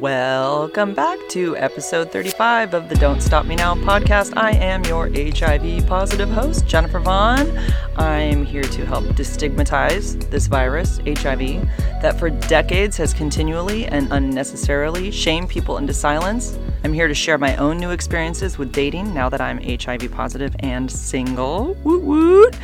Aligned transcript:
Welcome 0.00 0.92
back 0.92 1.20
to 1.28 1.56
episode 1.56 2.10
35 2.10 2.74
of 2.74 2.88
the 2.88 2.96
Don't 2.96 3.20
Stop 3.20 3.46
Me 3.46 3.54
Now 3.54 3.76
podcast. 3.76 4.36
I 4.36 4.50
am 4.50 4.82
your 4.84 5.08
HIV 5.08 5.86
positive 5.86 6.28
host, 6.28 6.66
Jennifer 6.66 6.98
Vaughn. 6.98 7.56
I'm 7.96 8.44
here 8.44 8.64
to 8.64 8.84
help 8.84 9.04
destigmatize 9.04 10.28
this 10.30 10.48
virus, 10.48 10.98
HIV, 11.06 11.68
that 12.02 12.18
for 12.18 12.28
decades 12.28 12.96
has 12.96 13.14
continually 13.14 13.86
and 13.86 14.12
unnecessarily 14.12 15.12
shamed 15.12 15.48
people 15.48 15.78
into 15.78 15.94
silence. 15.94 16.58
I'm 16.82 16.92
here 16.92 17.06
to 17.06 17.14
share 17.14 17.38
my 17.38 17.54
own 17.56 17.78
new 17.78 17.90
experiences 17.90 18.58
with 18.58 18.72
dating 18.72 19.14
now 19.14 19.28
that 19.28 19.40
I'm 19.40 19.62
HIV 19.62 20.10
positive 20.10 20.56
and 20.58 20.90
single. 20.90 21.74
Woot 21.84 22.02
woot. 22.02 22.56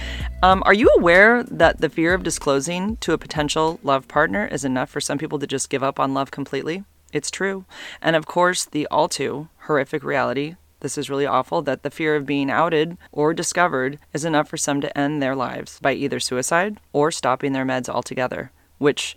Um, 0.42 0.65
are 0.66 0.74
you 0.74 0.91
aware 0.98 1.45
that 1.45 1.80
the 1.80 1.88
fear 1.88 2.12
of 2.12 2.24
disclosing 2.24 2.97
to 2.97 3.12
a 3.12 3.19
potential 3.19 3.78
love 3.84 4.09
partner 4.09 4.47
is 4.47 4.65
enough 4.65 4.91
for 4.91 5.01
some 5.01 5.16
people 5.16 5.38
to 5.38 5.47
just 5.47 5.70
give 5.70 5.84
up 5.84 6.01
on 6.01 6.12
love 6.12 6.33
completely? 6.33 6.83
It's 7.12 7.30
true. 7.30 7.64
And 8.00 8.16
of 8.16 8.27
course, 8.27 8.64
the 8.64 8.87
all 8.88 9.09
too 9.09 9.48
horrific 9.66 10.02
reality 10.02 10.56
this 10.80 10.96
is 10.96 11.10
really 11.10 11.27
awful 11.27 11.62
that 11.62 11.82
the 11.82 11.91
fear 11.91 12.16
of 12.16 12.27
being 12.27 12.51
outed 12.51 12.96
or 13.12 13.34
discovered 13.34 13.98
is 14.12 14.24
enough 14.24 14.48
for 14.48 14.56
some 14.56 14.80
to 14.80 14.98
end 14.98 15.23
their 15.23 15.37
lives 15.37 15.78
by 15.80 15.92
either 15.92 16.18
suicide 16.18 16.78
or 16.92 17.10
stopping 17.10 17.52
their 17.52 17.66
meds 17.66 17.88
altogether, 17.88 18.51
which 18.78 19.16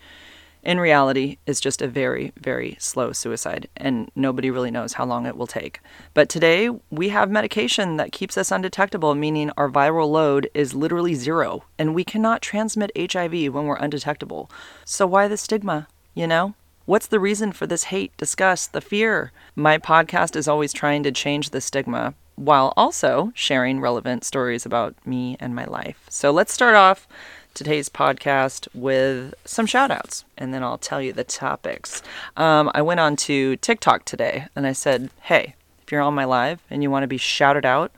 in 0.62 0.80
reality 0.80 1.38
is 1.46 1.60
just 1.60 1.82
a 1.82 1.88
very, 1.88 2.32
very 2.40 2.78
slow 2.80 3.12
suicide, 3.12 3.68
and 3.76 4.10
nobody 4.16 4.50
really 4.50 4.72
knows 4.72 4.94
how 4.94 5.06
long 5.06 5.26
it 5.26 5.36
will 5.36 5.48
take. 5.48 5.80
But 6.14 6.30
today, 6.30 6.70
we 6.90 7.10
have 7.10 7.30
medication 7.30 7.98
that 7.98 8.14
keeps 8.14 8.38
us 8.38 8.52
undetectable, 8.52 9.16
meaning 9.16 9.52
our 9.58 9.70
viral 9.70 10.10
load 10.10 10.50
is 10.54 10.74
literally 10.74 11.16
zero, 11.16 11.66
and 11.78 11.94
we 11.94 12.06
cannot 12.06 12.42
transmit 12.42 12.92
HIV 12.98 13.54
when 13.54 13.66
we're 13.66 13.76
undetectable. 13.76 14.50
So, 14.86 15.06
why 15.06 15.28
the 15.28 15.38
stigma, 15.38 15.88
you 16.14 16.28
know? 16.28 16.56
What's 16.86 17.08
the 17.08 17.20
reason 17.20 17.54
for 17.54 17.66
this 17.66 17.86
hate, 17.86 18.12
disgust, 18.18 18.74
the 18.74 18.82
fear? 18.82 19.32
My 19.56 19.78
podcast 19.78 20.36
is 20.36 20.50
always 20.50 20.74
trying 20.74 21.04
to 21.04 21.14
change 21.14 21.52
the 21.52 21.62
stigma 21.62 22.14
while 22.36 22.74
also 22.76 23.32
sharing 23.36 23.80
relevant 23.80 24.26
stories 24.26 24.66
about 24.66 24.94
me 25.08 25.38
and 25.40 25.56
my 25.56 25.64
life. 25.64 26.06
So 26.10 26.30
let's 26.32 26.52
start 26.52 26.76
off 26.76 27.08
today's 27.54 27.88
podcast 27.88 28.68
with 28.74 29.34
some 29.46 29.66
shout 29.66 29.92
outs 29.92 30.26
and 30.38 30.54
then 30.54 30.62
I'll 30.62 30.78
tell 30.78 31.02
you 31.02 31.14
the 31.14 31.24
topics. 31.24 32.02
Um, 32.36 32.70
I 32.76 32.82
went 32.82 33.00
on 33.00 33.16
to 33.16 33.56
TikTok 33.56 34.04
today 34.04 34.48
and 34.54 34.68
I 34.68 34.74
said, 34.74 35.10
hey, 35.22 35.56
if 35.84 35.90
you're 35.90 36.02
on 36.02 36.14
my 36.14 36.26
live 36.26 36.60
and 36.70 36.84
you 36.84 36.92
want 36.92 37.04
to 37.04 37.08
be 37.08 37.16
shouted 37.16 37.66
out, 37.66 37.94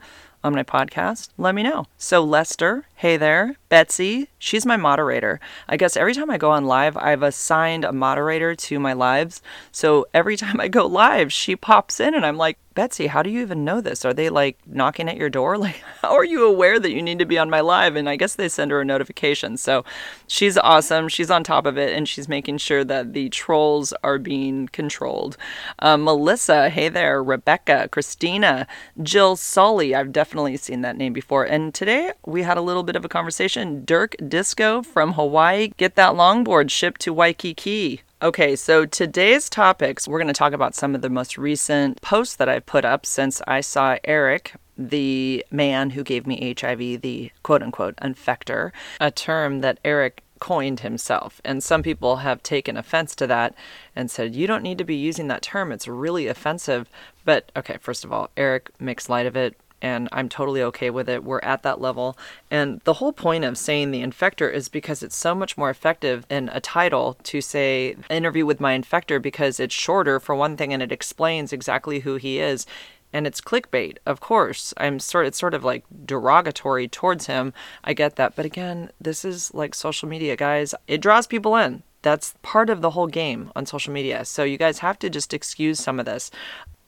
on 0.46 0.54
my 0.54 0.62
podcast, 0.62 1.28
let 1.36 1.54
me 1.54 1.62
know. 1.62 1.86
So, 1.98 2.22
Lester, 2.24 2.86
hey 2.94 3.16
there. 3.16 3.56
Betsy, 3.68 4.28
she's 4.38 4.64
my 4.64 4.76
moderator. 4.76 5.40
I 5.68 5.76
guess 5.76 5.96
every 5.96 6.14
time 6.14 6.30
I 6.30 6.38
go 6.38 6.50
on 6.50 6.64
live, 6.64 6.96
I've 6.96 7.22
assigned 7.22 7.84
a 7.84 7.92
moderator 7.92 8.54
to 8.54 8.78
my 8.78 8.92
lives. 8.92 9.42
So, 9.72 10.06
every 10.14 10.36
time 10.44 10.60
I 10.60 10.68
go 10.68 10.86
live, 10.86 11.32
she 11.32 11.56
pops 11.56 12.00
in 12.00 12.14
and 12.14 12.24
I'm 12.24 12.36
like, 12.36 12.58
Betsy, 12.76 13.06
how 13.06 13.22
do 13.22 13.30
you 13.30 13.40
even 13.40 13.64
know 13.64 13.80
this? 13.80 14.04
Are 14.04 14.12
they 14.12 14.28
like 14.28 14.58
knocking 14.66 15.08
at 15.08 15.16
your 15.16 15.30
door? 15.30 15.56
Like, 15.66 15.82
how 16.02 16.14
are 16.14 16.24
you 16.24 16.44
aware 16.44 16.78
that 16.78 16.92
you 16.92 17.02
need 17.02 17.18
to 17.18 17.24
be 17.24 17.38
on 17.38 17.48
my 17.48 17.60
live? 17.60 17.96
And 17.96 18.08
I 18.08 18.16
guess 18.16 18.34
they 18.34 18.48
send 18.48 18.70
her 18.70 18.82
a 18.82 18.84
notification. 18.84 19.56
So 19.56 19.84
she's 20.28 20.58
awesome. 20.58 21.08
She's 21.08 21.30
on 21.30 21.42
top 21.42 21.64
of 21.64 21.78
it 21.78 21.96
and 21.96 22.06
she's 22.06 22.28
making 22.28 22.58
sure 22.58 22.84
that 22.84 23.14
the 23.14 23.30
trolls 23.30 23.94
are 24.04 24.18
being 24.18 24.68
controlled. 24.68 25.38
Uh, 25.78 25.96
Melissa, 25.96 26.68
hey 26.68 26.90
there. 26.90 27.22
Rebecca, 27.22 27.88
Christina, 27.90 28.66
Jill 29.02 29.34
Sully. 29.34 29.94
I've 29.94 30.12
definitely 30.12 30.56
seen 30.58 30.82
that 30.82 30.98
name 30.98 31.14
before. 31.14 31.44
And 31.44 31.74
today 31.74 32.12
we 32.26 32.42
had 32.42 32.58
a 32.58 32.62
little 32.62 32.82
bit 32.82 32.94
of 32.94 33.04
a 33.04 33.08
conversation. 33.08 33.84
Dirk 33.84 34.14
Disco 34.28 34.82
from 34.82 35.14
Hawaii. 35.14 35.72
Get 35.78 35.96
that 35.96 36.12
longboard 36.12 36.70
shipped 36.70 37.00
to 37.00 37.14
Waikiki. 37.14 38.02
Okay, 38.22 38.56
so 38.56 38.86
today's 38.86 39.50
topics, 39.50 40.08
we're 40.08 40.18
going 40.18 40.26
to 40.26 40.32
talk 40.32 40.54
about 40.54 40.74
some 40.74 40.94
of 40.94 41.02
the 41.02 41.10
most 41.10 41.36
recent 41.36 42.00
posts 42.00 42.34
that 42.36 42.48
I've 42.48 42.64
put 42.64 42.82
up 42.82 43.04
since 43.04 43.42
I 43.46 43.60
saw 43.60 43.98
Eric, 44.04 44.54
the 44.78 45.44
man 45.50 45.90
who 45.90 46.02
gave 46.02 46.26
me 46.26 46.54
HIV, 46.58 47.02
the 47.02 47.30
quote 47.42 47.62
unquote 47.62 47.94
infector, 47.96 48.72
a 49.02 49.10
term 49.10 49.60
that 49.60 49.80
Eric 49.84 50.22
coined 50.38 50.80
himself. 50.80 51.42
And 51.44 51.62
some 51.62 51.82
people 51.82 52.16
have 52.16 52.42
taken 52.42 52.78
offense 52.78 53.14
to 53.16 53.26
that 53.26 53.54
and 53.94 54.10
said, 54.10 54.34
you 54.34 54.46
don't 54.46 54.62
need 54.62 54.78
to 54.78 54.84
be 54.84 54.96
using 54.96 55.28
that 55.28 55.42
term. 55.42 55.70
It's 55.70 55.86
really 55.86 56.26
offensive. 56.26 56.88
But 57.26 57.52
okay, 57.54 57.76
first 57.78 58.02
of 58.02 58.14
all, 58.14 58.30
Eric 58.34 58.70
makes 58.80 59.10
light 59.10 59.26
of 59.26 59.36
it 59.36 59.58
and 59.86 60.08
I'm 60.10 60.28
totally 60.28 60.62
okay 60.62 60.90
with 60.90 61.08
it. 61.08 61.22
We're 61.22 61.38
at 61.40 61.62
that 61.62 61.80
level. 61.80 62.18
And 62.50 62.80
the 62.82 62.94
whole 62.94 63.12
point 63.12 63.44
of 63.44 63.56
saying 63.56 63.92
the 63.92 64.02
infector 64.02 64.52
is 64.52 64.68
because 64.68 65.00
it's 65.00 65.14
so 65.14 65.32
much 65.32 65.56
more 65.56 65.70
effective 65.70 66.26
in 66.28 66.50
a 66.52 66.60
title 66.60 67.16
to 67.22 67.40
say 67.40 67.94
interview 68.10 68.44
with 68.44 68.58
my 68.58 68.76
infector 68.76 69.22
because 69.22 69.60
it's 69.60 69.74
shorter 69.74 70.18
for 70.18 70.34
one 70.34 70.56
thing 70.56 70.72
and 70.72 70.82
it 70.82 70.90
explains 70.90 71.52
exactly 71.52 72.00
who 72.00 72.16
he 72.16 72.40
is. 72.40 72.66
And 73.12 73.28
it's 73.28 73.40
clickbait, 73.40 73.98
of 74.04 74.18
course. 74.18 74.74
I'm 74.76 74.98
sort 74.98 75.26
it's 75.26 75.38
sort 75.38 75.54
of 75.54 75.62
like 75.62 75.84
derogatory 76.04 76.88
towards 76.88 77.26
him. 77.26 77.52
I 77.84 77.94
get 77.94 78.16
that. 78.16 78.34
But 78.34 78.44
again, 78.44 78.90
this 79.00 79.24
is 79.24 79.54
like 79.54 79.74
social 79.74 80.08
media, 80.08 80.34
guys. 80.34 80.74
It 80.88 81.00
draws 81.00 81.28
people 81.28 81.54
in. 81.54 81.84
That's 82.02 82.34
part 82.42 82.70
of 82.70 82.80
the 82.82 82.90
whole 82.90 83.06
game 83.06 83.52
on 83.54 83.66
social 83.66 83.92
media. 83.92 84.24
So 84.24 84.42
you 84.42 84.58
guys 84.58 84.80
have 84.80 84.98
to 84.98 85.08
just 85.08 85.32
excuse 85.32 85.78
some 85.78 86.00
of 86.00 86.06
this. 86.06 86.30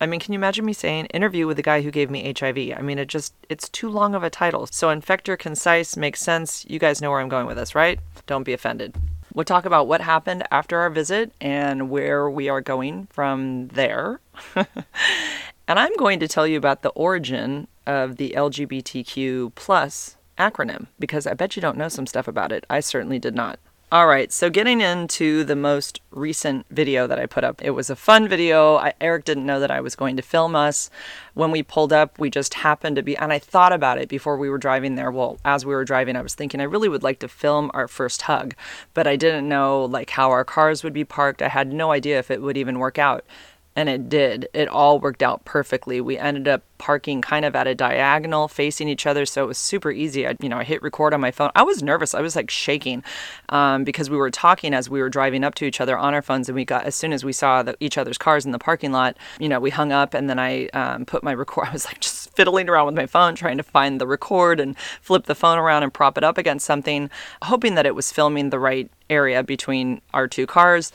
I 0.01 0.07
mean, 0.07 0.21
can 0.21 0.33
you 0.33 0.39
imagine 0.39 0.65
me 0.65 0.73
saying 0.73 1.07
interview 1.07 1.47
with 1.47 1.57
the 1.57 1.63
guy 1.63 1.83
who 1.83 1.91
gave 1.91 2.11
me 2.11 2.33
HIV? 2.39 2.57
I 2.77 2.81
mean, 2.83 2.99
it 2.99 3.09
just, 3.09 3.35
it's 3.49 3.69
too 3.69 3.89
long 3.89 4.15
of 4.15 4.23
a 4.23 4.31
title. 4.31 4.67
So, 4.67 4.89
infector, 4.89 5.37
concise, 5.39 5.97
makes 5.97 6.21
sense. 6.21 6.65
You 6.69 6.79
guys 6.79 7.03
know 7.03 7.11
where 7.11 7.21
I'm 7.21 7.29
going 7.29 7.47
with 7.47 7.57
this, 7.57 7.75
right? 7.75 7.99
Don't 8.27 8.45
be 8.45 8.53
offended. 8.53 8.95
We'll 9.35 9.45
talk 9.45 9.65
about 9.65 9.89
what 9.89 10.01
happened 10.01 10.47
after 10.51 10.79
our 10.79 10.91
visit 10.91 11.33
and 11.41 11.91
where 11.91 12.31
we 12.31 12.49
are 12.49 12.61
going 12.61 13.09
from 13.11 13.69
there. 13.69 14.21
and 14.57 15.79
I'm 15.79 15.95
going 15.97 16.21
to 16.21 16.29
tell 16.29 16.47
you 16.47 16.59
about 16.59 16.83
the 16.83 16.91
origin 16.91 17.67
of 17.87 18.17
the 18.17 18.35
LGBTQ 18.37 19.55
plus 19.55 20.17
acronym 20.39 20.87
because 20.99 21.27
I 21.27 21.35
bet 21.35 21.57
you 21.57 21.63
don't 21.63 21.77
know 21.77 21.89
some 21.89 22.07
stuff 22.07 22.29
about 22.29 22.53
it. 22.53 22.65
I 22.71 22.81
certainly 22.81 23.19
did 23.19 23.35
not. 23.35 23.59
All 23.91 24.06
right, 24.06 24.31
so 24.31 24.50
getting 24.50 24.82
into 24.82 25.44
the 25.44 25.56
most 25.56 26.03
recent 26.10 26.66
video 26.69 27.06
that 27.06 27.19
I 27.19 27.25
put 27.25 27.43
up, 27.43 27.62
it 27.62 27.71
was 27.71 27.88
a 27.88 27.97
fun 27.97 28.28
video. 28.28 28.76
I, 28.76 28.93
Eric 29.00 29.25
didn't 29.25 29.47
know 29.47 29.60
that 29.60 29.71
I 29.71 29.81
was 29.81 29.97
going 29.97 30.15
to 30.16 30.22
film 30.22 30.54
us. 30.54 30.91
When 31.32 31.50
we 31.50 31.62
pulled 31.62 31.91
up, 31.91 32.19
we 32.19 32.28
just 32.28 32.53
happened 32.53 32.97
to 32.97 33.03
be, 33.03 33.16
and 33.16 33.32
I 33.32 33.38
thought 33.38 33.72
about 33.72 33.97
it 33.97 34.10
before 34.10 34.37
we 34.37 34.50
were 34.50 34.59
driving 34.59 34.97
there. 34.97 35.10
Well, 35.10 35.38
as 35.43 35.65
we 35.65 35.75
were 35.75 35.87
driving, 35.87 36.16
I 36.16 36.21
was 36.21 36.34
thinking 36.34 36.60
I 36.60 36.65
really 36.65 36.91
would 36.91 37.03
like 37.03 37.21
to 37.21 37.28
film 37.28 37.71
our 37.72 37.88
first 37.88 38.21
hug, 38.21 38.54
but 38.93 39.06
I 39.06 39.16
didn't 39.16 39.49
know 39.49 39.87
like 39.87 40.10
how 40.10 40.32
our 40.32 40.44
cars 40.44 40.84
would 40.84 40.93
be 40.93 41.06
parked. 41.06 41.41
I 41.41 41.49
had 41.49 41.72
no 41.72 41.91
idea 41.91 42.19
if 42.19 42.31
it 42.31 42.43
would 42.43 42.59
even 42.59 42.81
work 42.81 42.99
out. 42.99 43.25
And 43.78 43.89
it 43.89 44.09
did. 44.09 44.49
It 44.55 44.66
all 44.66 44.99
worked 44.99 45.22
out 45.22 45.44
perfectly. 45.44 46.00
We 46.00 46.19
ended 46.19 46.49
up 46.49 46.65
parking 46.78 47.22
kind 47.22 47.44
of 47.44 47.55
at 47.55 47.69
a 47.69 47.77
diagonal 47.77 48.49
facing 48.49 48.89
each 48.89 49.06
other. 49.06 49.25
So 49.25 49.44
it 49.44 49.47
was 49.47 49.56
super 49.56 49.93
easy. 49.93 50.27
I, 50.27 50.34
you 50.41 50.49
know, 50.49 50.59
I 50.59 50.65
hit 50.65 50.83
record 50.83 51.15
on 51.15 51.21
my 51.21 51.31
phone. 51.31 51.53
I 51.55 51.62
was 51.62 51.81
nervous. 51.81 52.12
I 52.12 52.21
was 52.21 52.34
like 52.34 52.50
shaking 52.50 53.05
um, 53.50 53.84
because 53.84 54.11
we 54.11 54.17
were 54.17 54.33
talking 54.33 54.75
as 54.75 54.91
we 54.91 55.00
were 55.00 55.09
driving 55.09 55.44
up 55.44 55.55
to 55.56 55.65
each 55.65 55.81
other 55.81 55.97
on 55.97 56.12
our 56.12 56.22
phones. 56.22 56.49
And 56.49 56.56
we 56.56 56.65
got, 56.65 56.87
as 56.87 56.97
soon 56.97 57.12
as 57.12 57.25
we 57.25 57.33
saw 57.33 57.62
the, 57.62 57.77
each 57.78 57.97
other's 57.97 58.19
cars 58.19 58.44
in 58.44 58.50
the 58.50 58.59
parking 58.59 58.91
lot, 58.91 59.17
you 59.38 59.49
know, 59.49 59.61
we 59.61 59.71
hung 59.71 59.93
up 59.93 60.12
and 60.12 60.28
then 60.28 60.41
I 60.41 60.67
um, 60.71 61.05
put 61.05 61.22
my 61.22 61.33
record. 61.33 61.69
I 61.69 61.72
was 61.72 61.84
like 61.84 62.00
just 62.00 62.34
fiddling 62.34 62.69
around 62.69 62.87
with 62.87 62.97
my 62.97 63.06
phone, 63.06 63.37
trying 63.37 63.59
to 63.59 63.62
find 63.62 64.00
the 64.00 64.09
record 64.09 64.59
and 64.59 64.77
flip 65.03 65.27
the 65.27 65.37
phone 65.37 65.56
around 65.56 65.84
and 65.84 65.94
prop 65.94 66.19
it 66.19 66.25
up 66.25 66.37
against 66.37 66.67
something, 66.67 67.11
hoping 67.43 67.77
that 67.77 67.87
it 67.87 67.94
was 67.94 68.11
filming 68.11 68.50
the 68.50 68.59
right 68.59 68.91
area 69.09 69.44
between 69.44 70.00
our 70.12 70.27
two 70.27 70.49
cars 70.49 70.91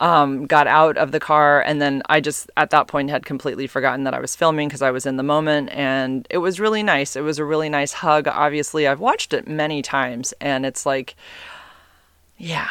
um, 0.00 0.46
got 0.46 0.66
out 0.66 0.96
of 0.96 1.12
the 1.12 1.20
car, 1.20 1.60
and 1.62 1.80
then 1.80 2.02
I 2.08 2.20
just 2.20 2.50
at 2.56 2.70
that 2.70 2.88
point 2.88 3.10
had 3.10 3.24
completely 3.24 3.66
forgotten 3.66 4.04
that 4.04 4.14
I 4.14 4.20
was 4.20 4.34
filming 4.34 4.68
because 4.68 4.82
I 4.82 4.90
was 4.90 5.06
in 5.06 5.16
the 5.16 5.22
moment, 5.22 5.70
and 5.70 6.26
it 6.30 6.38
was 6.38 6.58
really 6.58 6.82
nice. 6.82 7.16
It 7.16 7.20
was 7.20 7.38
a 7.38 7.44
really 7.44 7.68
nice 7.68 7.92
hug. 7.92 8.26
Obviously, 8.26 8.88
I've 8.88 9.00
watched 9.00 9.32
it 9.32 9.46
many 9.46 9.82
times, 9.82 10.32
and 10.40 10.66
it's 10.66 10.84
like, 10.84 11.14
yeah. 12.36 12.68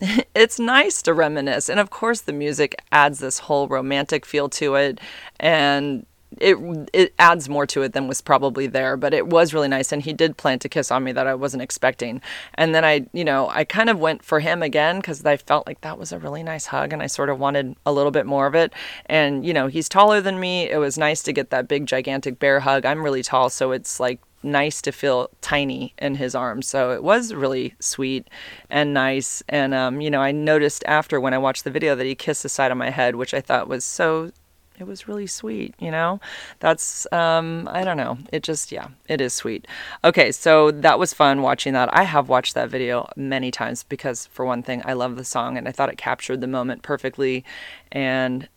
it's 0.34 0.58
nice 0.58 1.02
to 1.02 1.12
reminisce. 1.12 1.68
And 1.68 1.78
of 1.78 1.90
course, 1.90 2.22
the 2.22 2.32
music 2.32 2.74
adds 2.90 3.18
this 3.18 3.40
whole 3.40 3.68
romantic 3.68 4.24
feel 4.24 4.48
to 4.50 4.76
it. 4.76 4.98
And 5.38 6.06
it 6.38 6.56
it 6.92 7.14
adds 7.18 7.48
more 7.48 7.66
to 7.66 7.82
it 7.82 7.92
than 7.92 8.08
was 8.08 8.20
probably 8.20 8.66
there, 8.66 8.96
but 8.96 9.12
it 9.14 9.26
was 9.26 9.52
really 9.52 9.68
nice. 9.68 9.92
And 9.92 10.02
he 10.02 10.12
did 10.12 10.36
plant 10.36 10.64
a 10.64 10.68
kiss 10.68 10.90
on 10.90 11.04
me 11.04 11.12
that 11.12 11.26
I 11.26 11.34
wasn't 11.34 11.62
expecting. 11.62 12.20
And 12.54 12.74
then 12.74 12.84
I, 12.84 13.06
you 13.12 13.24
know, 13.24 13.48
I 13.48 13.64
kind 13.64 13.90
of 13.90 13.98
went 13.98 14.24
for 14.24 14.40
him 14.40 14.62
again 14.62 14.96
because 14.96 15.24
I 15.24 15.36
felt 15.36 15.66
like 15.66 15.80
that 15.80 15.98
was 15.98 16.12
a 16.12 16.18
really 16.18 16.42
nice 16.42 16.66
hug, 16.66 16.92
and 16.92 17.02
I 17.02 17.06
sort 17.06 17.30
of 17.30 17.38
wanted 17.38 17.76
a 17.84 17.92
little 17.92 18.12
bit 18.12 18.26
more 18.26 18.46
of 18.46 18.54
it. 18.54 18.72
And 19.06 19.44
you 19.44 19.52
know, 19.52 19.66
he's 19.66 19.88
taller 19.88 20.20
than 20.20 20.40
me. 20.40 20.70
It 20.70 20.78
was 20.78 20.98
nice 20.98 21.22
to 21.24 21.32
get 21.32 21.50
that 21.50 21.68
big, 21.68 21.86
gigantic 21.86 22.38
bear 22.38 22.60
hug. 22.60 22.84
I'm 22.84 23.02
really 23.02 23.22
tall, 23.22 23.50
so 23.50 23.72
it's 23.72 23.98
like 24.00 24.20
nice 24.42 24.80
to 24.82 24.92
feel 24.92 25.28
tiny 25.40 25.94
in 25.98 26.14
his 26.14 26.34
arms. 26.34 26.66
So 26.66 26.92
it 26.92 27.02
was 27.02 27.34
really 27.34 27.74
sweet 27.78 28.28
and 28.70 28.94
nice. 28.94 29.42
And, 29.48 29.74
um, 29.74 30.00
you 30.00 30.10
know, 30.10 30.20
I 30.22 30.32
noticed 30.32 30.82
after 30.86 31.20
when 31.20 31.34
I 31.34 31.38
watched 31.38 31.64
the 31.64 31.70
video 31.70 31.94
that 31.94 32.06
he 32.06 32.14
kissed 32.14 32.42
the 32.42 32.48
side 32.48 32.70
of 32.70 32.78
my 32.78 32.90
head, 32.90 33.16
which 33.16 33.34
I 33.34 33.40
thought 33.40 33.68
was 33.68 33.84
so 33.84 34.30
it 34.80 34.86
was 34.86 35.06
really 35.06 35.26
sweet, 35.26 35.74
you 35.78 35.90
know? 35.90 36.20
That's, 36.58 37.06
um, 37.12 37.68
I 37.70 37.84
don't 37.84 37.96
know. 37.96 38.18
It 38.32 38.42
just, 38.42 38.72
yeah, 38.72 38.88
it 39.08 39.20
is 39.20 39.32
sweet. 39.32 39.66
Okay, 40.02 40.32
so 40.32 40.70
that 40.70 40.98
was 40.98 41.12
fun 41.12 41.42
watching 41.42 41.74
that. 41.74 41.94
I 41.94 42.04
have 42.04 42.28
watched 42.28 42.54
that 42.54 42.70
video 42.70 43.08
many 43.16 43.50
times 43.50 43.82
because, 43.84 44.26
for 44.26 44.44
one 44.44 44.62
thing, 44.62 44.82
I 44.84 44.94
love 44.94 45.16
the 45.16 45.24
song 45.24 45.56
and 45.56 45.68
I 45.68 45.72
thought 45.72 45.90
it 45.90 45.98
captured 45.98 46.40
the 46.40 46.46
moment 46.46 46.82
perfectly. 46.82 47.44
And. 47.92 48.48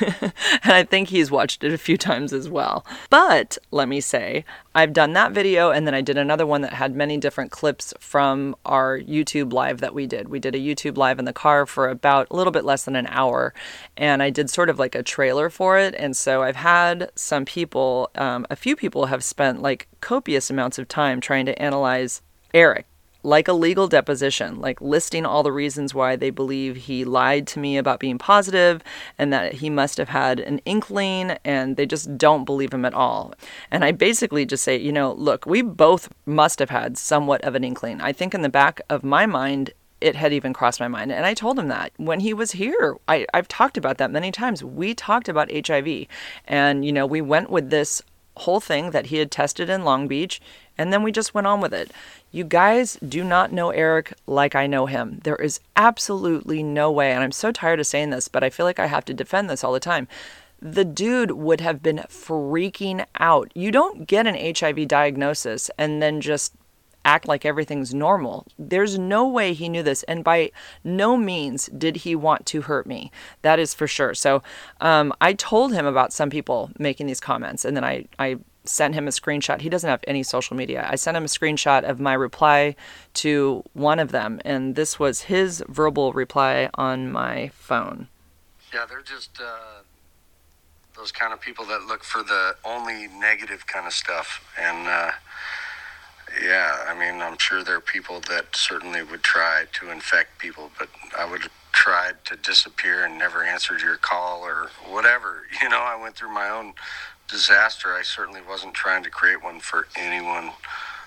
and 0.62 0.72
I 0.72 0.84
think 0.84 1.08
he's 1.08 1.30
watched 1.30 1.64
it 1.64 1.72
a 1.72 1.78
few 1.78 1.96
times 1.96 2.32
as 2.32 2.48
well. 2.48 2.84
But 3.10 3.58
let 3.70 3.88
me 3.88 4.00
say, 4.00 4.44
I've 4.74 4.92
done 4.92 5.12
that 5.12 5.32
video 5.32 5.70
and 5.70 5.86
then 5.86 5.94
I 5.94 6.00
did 6.00 6.18
another 6.18 6.46
one 6.46 6.62
that 6.62 6.74
had 6.74 6.94
many 6.94 7.16
different 7.16 7.50
clips 7.50 7.94
from 7.98 8.56
our 8.64 8.98
YouTube 8.98 9.52
live 9.52 9.80
that 9.80 9.94
we 9.94 10.06
did. 10.06 10.28
We 10.28 10.38
did 10.38 10.54
a 10.54 10.58
YouTube 10.58 10.96
live 10.96 11.18
in 11.18 11.24
the 11.24 11.32
car 11.32 11.66
for 11.66 11.88
about 11.88 12.28
a 12.30 12.36
little 12.36 12.52
bit 12.52 12.64
less 12.64 12.84
than 12.84 12.96
an 12.96 13.06
hour 13.08 13.54
and 13.96 14.22
I 14.22 14.30
did 14.30 14.50
sort 14.50 14.70
of 14.70 14.78
like 14.78 14.94
a 14.94 15.02
trailer 15.02 15.50
for 15.50 15.78
it. 15.78 15.94
And 15.96 16.16
so 16.16 16.42
I've 16.42 16.56
had 16.56 17.10
some 17.14 17.44
people, 17.44 18.10
um, 18.16 18.46
a 18.50 18.56
few 18.56 18.76
people 18.76 19.06
have 19.06 19.22
spent 19.22 19.62
like 19.62 19.88
copious 20.00 20.50
amounts 20.50 20.78
of 20.78 20.88
time 20.88 21.20
trying 21.20 21.46
to 21.46 21.60
analyze 21.60 22.22
Eric 22.52 22.86
like 23.24 23.48
a 23.48 23.52
legal 23.52 23.88
deposition, 23.88 24.60
like 24.60 24.80
listing 24.80 25.24
all 25.24 25.42
the 25.42 25.50
reasons 25.50 25.94
why 25.94 26.14
they 26.14 26.30
believe 26.30 26.76
he 26.76 27.04
lied 27.04 27.46
to 27.48 27.58
me 27.58 27.78
about 27.78 27.98
being 27.98 28.18
positive 28.18 28.82
and 29.18 29.32
that 29.32 29.54
he 29.54 29.70
must 29.70 29.96
have 29.96 30.10
had 30.10 30.38
an 30.38 30.58
inkling 30.66 31.36
and 31.44 31.76
they 31.76 31.86
just 31.86 32.16
don't 32.18 32.44
believe 32.44 32.72
him 32.72 32.84
at 32.84 32.92
all. 32.92 33.34
And 33.70 33.82
I 33.82 33.92
basically 33.92 34.44
just 34.44 34.62
say, 34.62 34.76
you 34.76 34.92
know, 34.92 35.12
look, 35.14 35.46
we 35.46 35.62
both 35.62 36.10
must 36.26 36.58
have 36.58 36.70
had 36.70 36.98
somewhat 36.98 37.42
of 37.42 37.54
an 37.54 37.64
inkling. 37.64 38.00
I 38.02 38.12
think 38.12 38.34
in 38.34 38.42
the 38.42 38.50
back 38.50 38.82
of 38.90 39.02
my 39.02 39.24
mind, 39.24 39.72
it 40.02 40.16
had 40.16 40.34
even 40.34 40.52
crossed 40.52 40.80
my 40.80 40.88
mind. 40.88 41.10
And 41.10 41.24
I 41.24 41.32
told 41.32 41.58
him 41.58 41.68
that 41.68 41.92
when 41.96 42.20
he 42.20 42.34
was 42.34 42.52
here. 42.52 42.96
I, 43.08 43.26
I've 43.32 43.48
talked 43.48 43.78
about 43.78 43.96
that 43.96 44.10
many 44.10 44.30
times. 44.30 44.62
We 44.62 44.94
talked 44.94 45.30
about 45.30 45.50
HIV. 45.50 46.06
And, 46.46 46.84
you 46.84 46.92
know, 46.92 47.06
we 47.06 47.22
went 47.22 47.48
with 47.48 47.70
this 47.70 48.02
whole 48.38 48.60
thing 48.60 48.90
that 48.90 49.06
he 49.06 49.18
had 49.18 49.30
tested 49.30 49.70
in 49.70 49.84
Long 49.84 50.08
Beach, 50.08 50.40
and 50.76 50.92
then 50.92 51.02
we 51.02 51.12
just 51.12 51.34
went 51.34 51.46
on 51.46 51.60
with 51.60 51.72
it. 51.72 51.90
You 52.30 52.44
guys 52.44 52.98
do 53.06 53.22
not 53.22 53.52
know 53.52 53.70
Eric 53.70 54.14
like 54.26 54.54
I 54.54 54.66
know 54.66 54.86
him. 54.86 55.20
There 55.24 55.36
is 55.36 55.60
absolutely 55.76 56.62
no 56.62 56.90
way, 56.90 57.12
and 57.12 57.22
I'm 57.22 57.32
so 57.32 57.52
tired 57.52 57.80
of 57.80 57.86
saying 57.86 58.10
this, 58.10 58.28
but 58.28 58.42
I 58.42 58.50
feel 58.50 58.66
like 58.66 58.78
I 58.78 58.86
have 58.86 59.04
to 59.06 59.14
defend 59.14 59.48
this 59.48 59.62
all 59.62 59.72
the 59.72 59.80
time. 59.80 60.08
The 60.60 60.84
dude 60.84 61.32
would 61.32 61.60
have 61.60 61.82
been 61.82 61.98
freaking 62.08 63.04
out. 63.18 63.52
You 63.54 63.70
don't 63.70 64.06
get 64.06 64.26
an 64.26 64.54
HIV 64.54 64.88
diagnosis 64.88 65.70
and 65.76 66.00
then 66.02 66.20
just 66.20 66.54
act 67.04 67.28
like 67.28 67.44
everything's 67.44 67.94
normal. 67.94 68.46
There's 68.58 68.98
no 68.98 69.28
way 69.28 69.52
he 69.52 69.68
knew 69.68 69.82
this, 69.82 70.02
and 70.04 70.24
by 70.24 70.50
no 70.82 71.16
means 71.16 71.66
did 71.66 71.96
he 71.96 72.16
want 72.16 72.46
to 72.46 72.62
hurt 72.62 72.86
me. 72.86 73.12
That 73.42 73.58
is 73.58 73.74
for 73.74 73.86
sure. 73.86 74.14
So 74.14 74.42
um, 74.80 75.12
I 75.20 75.34
told 75.34 75.72
him 75.72 75.86
about 75.86 76.12
some 76.12 76.30
people 76.30 76.70
making 76.78 77.06
these 77.06 77.20
comments, 77.20 77.64
and 77.64 77.76
then 77.76 77.84
I, 77.84 78.06
I 78.18 78.38
sent 78.64 78.94
him 78.94 79.06
a 79.06 79.10
screenshot. 79.10 79.60
He 79.60 79.68
doesn't 79.68 79.88
have 79.88 80.02
any 80.06 80.22
social 80.22 80.56
media. 80.56 80.86
I 80.90 80.96
sent 80.96 81.16
him 81.16 81.24
a 81.24 81.28
screenshot 81.28 81.84
of 81.84 82.00
my 82.00 82.14
reply 82.14 82.76
to 83.14 83.62
one 83.72 83.98
of 83.98 84.10
them, 84.10 84.40
and 84.44 84.74
this 84.74 84.98
was 84.98 85.22
his 85.22 85.62
verbal 85.68 86.12
reply 86.12 86.70
on 86.74 87.12
my 87.12 87.50
phone. 87.54 88.08
Yeah, 88.72 88.86
they're 88.88 89.02
just 89.02 89.40
uh, 89.40 89.82
those 90.96 91.12
kind 91.12 91.32
of 91.32 91.40
people 91.40 91.64
that 91.66 91.86
look 91.86 92.02
for 92.02 92.22
the 92.22 92.56
only 92.64 93.06
negative 93.08 93.66
kind 93.66 93.86
of 93.86 93.92
stuff. 93.92 94.44
And 94.58 94.88
uh, 94.88 95.12
yeah, 96.42 96.84
I 96.88 96.98
mean, 96.98 97.20
I'm 97.20 97.38
sure 97.38 97.62
there 97.62 97.76
are 97.76 97.80
people 97.80 98.20
that 98.28 98.56
certainly 98.56 99.02
would 99.02 99.22
try 99.22 99.64
to 99.74 99.90
infect 99.90 100.38
people, 100.38 100.70
but 100.78 100.88
I 101.16 101.30
would 101.30 101.48
tried 101.74 102.24
to 102.24 102.36
disappear 102.36 103.04
and 103.04 103.18
never 103.18 103.42
answered 103.42 103.82
your 103.82 103.96
call 103.96 104.42
or 104.42 104.70
whatever. 104.88 105.42
You 105.62 105.68
know, 105.70 105.80
I 105.80 106.00
went 106.00 106.14
through 106.14 106.32
my 106.32 106.50
own 106.50 106.74
disaster, 107.28 107.94
I 107.94 108.02
certainly 108.02 108.40
wasn't 108.46 108.74
trying 108.74 109.02
to 109.04 109.10
create 109.10 109.42
one 109.42 109.60
for 109.60 109.86
anyone, 109.96 110.50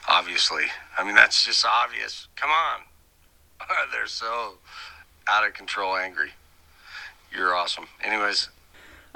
obviously. 0.07 0.65
I 0.97 1.03
mean, 1.03 1.15
that's 1.15 1.45
just 1.45 1.65
obvious. 1.65 2.27
Come 2.35 2.49
on. 2.49 2.81
They're 3.91 4.07
so 4.07 4.53
out 5.27 5.45
of 5.45 5.53
control 5.53 5.95
angry. 5.95 6.31
You're 7.35 7.55
awesome. 7.55 7.85
Anyways. 8.03 8.49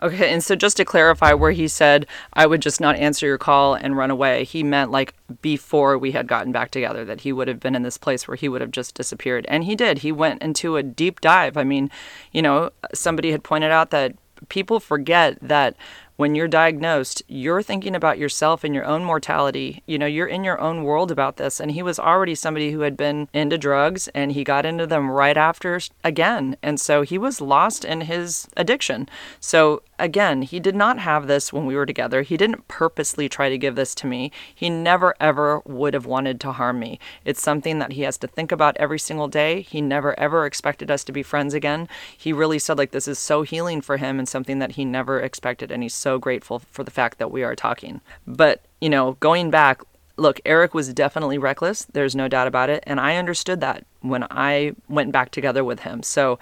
Okay, 0.03 0.33
and 0.33 0.44
so 0.44 0.56
just 0.56 0.77
to 0.77 0.86
clarify 0.86 1.33
where 1.33 1.51
he 1.51 1.68
said, 1.68 2.07
I 2.33 2.48
would 2.48 2.62
just 2.62 2.81
not 2.81 2.95
answer 2.95 3.27
your 3.27 3.38
call 3.38 3.75
and 3.75 3.95
run 3.95 4.09
away, 4.09 4.45
he 4.45 4.63
meant 4.63 4.89
like 4.89 5.13
before 5.44 5.95
we 5.95 6.12
had 6.12 6.27
gotten 6.27 6.51
back 6.51 6.71
together, 6.71 7.06
that 7.06 7.21
he 7.21 7.31
would 7.31 7.47
have 7.47 7.59
been 7.59 7.75
in 7.75 7.83
this 7.83 8.00
place 8.00 8.27
where 8.27 8.36
he 8.36 8.50
would 8.50 8.62
have 8.62 8.71
just 8.71 8.95
disappeared. 8.95 9.45
And 9.47 9.63
he 9.63 9.75
did. 9.75 10.00
He 10.00 10.12
went 10.12 10.42
into 10.42 10.75
a 10.75 10.81
deep 10.81 11.21
dive. 11.21 11.56
I 11.56 11.63
mean, 11.63 11.92
you 12.31 12.42
know, 12.42 12.71
somebody 12.95 13.31
had 13.31 13.44
pointed 13.44 13.69
out 13.69 13.92
that 13.92 14.15
people 14.50 14.80
forget 14.80 15.38
that 15.39 15.75
when 16.21 16.35
you're 16.35 16.47
diagnosed, 16.47 17.23
you're 17.27 17.63
thinking 17.63 17.95
about 17.95 18.19
yourself 18.19 18.63
and 18.63 18.75
your 18.75 18.85
own 18.85 19.03
mortality. 19.03 19.81
You 19.88 19.97
know, 19.97 20.06
you're 20.06 20.27
in 20.27 20.44
your 20.44 20.62
own 20.62 20.83
world 20.83 21.09
about 21.09 21.38
this. 21.38 21.59
And 21.59 21.71
he 21.71 21.81
was 21.81 21.97
already 21.97 22.35
somebody 22.35 22.71
who 22.71 22.81
had 22.81 22.95
been 22.95 23.27
into 23.33 23.57
drugs 23.57 24.07
and 24.09 24.31
he 24.31 24.44
got 24.44 24.63
into 24.63 24.85
them 24.85 25.09
right 25.09 25.35
after 25.35 25.79
again. 26.03 26.57
And 26.62 26.79
so 26.79 27.01
he 27.01 27.18
was 27.18 27.41
lost 27.41 27.83
in 27.83 28.01
his 28.01 28.47
addiction. 28.56 29.09
So 29.39 29.81
again, 30.01 30.42
he 30.42 30.59
did 30.59 30.75
not 30.75 31.00
have 31.00 31.27
this 31.27 31.53
when 31.53 31.65
we 31.65 31.75
were 31.75 31.86
together. 31.86 32.24
He 32.24 32.36
didn't 32.36 32.68
purposely 32.68 33.30
try 33.30 33.50
to 33.50 33.57
give 33.57 33.75
this 33.75 33.95
to 33.95 34.07
me. 34.07 34.31
He 34.53 34.69
never 34.69 35.15
ever 35.19 35.62
would 35.65 35.94
have 35.94 36.06
wanted 36.06 36.42
to 36.42 36.51
harm 36.51 36.80
me. 36.80 37.00
It's 37.24 37.42
something 37.42 37.80
that 37.80 37.94
he 37.94 38.01
has 38.01 38.18
to 38.18 38.27
think 38.27 38.51
about 38.51 38.75
every 38.77 39.00
single 39.00 39.27
day. 39.27 39.62
He 39.62 39.80
never 39.80 40.19
ever 40.19 40.45
expected 40.45 40.89
us 40.89 41.03
to 41.06 41.12
be 41.12 41.24
friends 41.24 41.53
again. 41.53 41.88
He 42.18 42.33
really 42.33 42.59
said 42.59 42.77
like 42.77 42.92
this 42.92 43.07
is 43.07 43.19
so 43.19 43.44
healing 43.44 43.80
for 43.80 43.98
him 43.98 44.18
and 44.18 44.27
something 44.27 44.59
that 44.59 44.71
he 44.71 44.83
never 44.83 45.21
expected 45.21 45.71
and 45.71 45.83
he's 45.83 45.94
so 45.94 46.18
grateful 46.18 46.59
for 46.59 46.83
the 46.83 46.92
fact 46.92 47.19
that 47.19 47.31
we 47.31 47.44
are 47.44 47.56
talking. 47.56 48.01
But, 48.25 48.65
you 48.81 48.89
know, 48.89 49.13
going 49.19 49.51
back, 49.51 49.81
look, 50.18 50.42
Eric 50.45 50.74
was 50.74 50.94
definitely 50.94 51.38
reckless. 51.38 51.86
There's 51.86 52.15
no 52.15 52.27
doubt 52.27 52.47
about 52.47 52.71
it. 52.71 52.83
And 52.88 53.00
I 53.00 53.18
understood 53.18 53.62
that 53.62 53.86
when 54.01 54.25
I 54.31 54.74
went 54.89 55.12
back 55.12 55.30
together 55.30 55.63
with 55.63 55.81
him. 55.81 56.01
So 56.01 56.39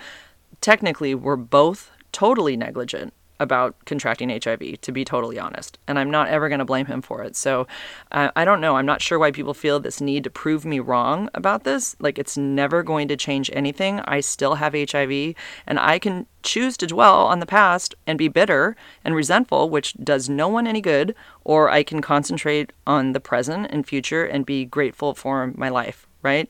technically, 0.62 1.13
we're 1.13 1.35
both 1.35 1.91
totally 2.12 2.57
negligent 2.57 3.13
about 3.39 3.75
contracting 3.86 4.30
HIV, 4.30 4.81
to 4.81 4.91
be 4.91 5.06
totally 5.06 5.39
honest. 5.39 5.77
And 5.88 5.97
I'm 5.97 6.12
not 6.12 6.30
ever 6.30 6.50
going 6.50 6.59
to 6.59 6.65
blame 6.65 6.88
him 6.88 7.01
for 7.01 7.24
it. 7.24 7.36
So 7.36 7.68
uh, 8.12 8.31
I 8.36 8.45
don't 8.45 8.62
know. 8.62 8.75
I'm 8.75 8.86
not 8.86 9.01
sure 9.01 9.18
why 9.18 9.31
people 9.31 9.53
feel 9.53 9.80
this 9.80 10.01
need 10.01 10.24
to 10.25 10.30
prove 10.30 10.65
me 10.65 10.80
wrong 10.80 11.30
about 11.33 11.63
this. 11.63 11.95
Like, 12.00 12.19
it's 12.19 12.38
never 12.38 12.83
going 12.83 13.07
to 13.07 13.18
change 13.18 13.50
anything. 13.53 14.01
I 14.01 14.19
still 14.19 14.56
have 14.56 14.74
HIV, 14.74 15.36
and 15.65 15.80
I 15.80 16.00
can 16.00 16.27
choose 16.44 16.77
to 16.77 16.88
dwell 16.88 17.25
on 17.25 17.39
the 17.39 17.45
past 17.45 17.95
and 18.07 18.18
be 18.18 18.27
bitter 18.27 18.75
and 19.03 19.15
resentful, 19.15 19.69
which 19.69 19.94
does 20.03 20.30
no 20.30 20.47
one 20.47 20.68
any 20.68 20.81
good, 20.81 21.15
or 21.44 21.69
I 21.69 21.83
can 21.83 22.01
concentrate 22.01 22.71
on 22.88 23.13
the 23.13 23.19
present 23.19 23.68
and 23.71 23.88
future 23.88 24.25
and 24.25 24.45
be 24.45 24.65
grateful 24.65 25.13
for 25.13 25.53
my 25.56 25.69
life, 25.69 26.07
right? 26.21 26.50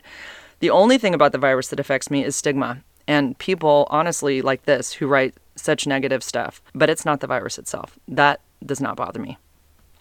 The 0.59 0.69
only 0.69 0.98
thing 0.98 1.13
about 1.13 1.31
the 1.31 1.38
virus 1.38 1.69
that 1.69 1.79
affects 1.79 2.12
me 2.12 2.24
is 2.24 2.36
stigma. 2.36 2.84
And 3.08 3.38
people, 3.39 3.88
honestly, 3.89 4.41
like 4.41 4.65
this, 4.65 4.93
who 4.93 5.08
write 5.08 5.34
such 5.60 5.88
negative 5.88 6.24
stuff, 6.24 6.62
but 6.74 6.89
it's 6.89 7.06
not 7.06 7.20
the 7.20 7.28
virus 7.28 7.58
itself. 7.58 7.98
That 8.08 8.42
does 8.66 8.82
not 8.82 8.96
bother 8.96 9.20
me. 9.20 9.38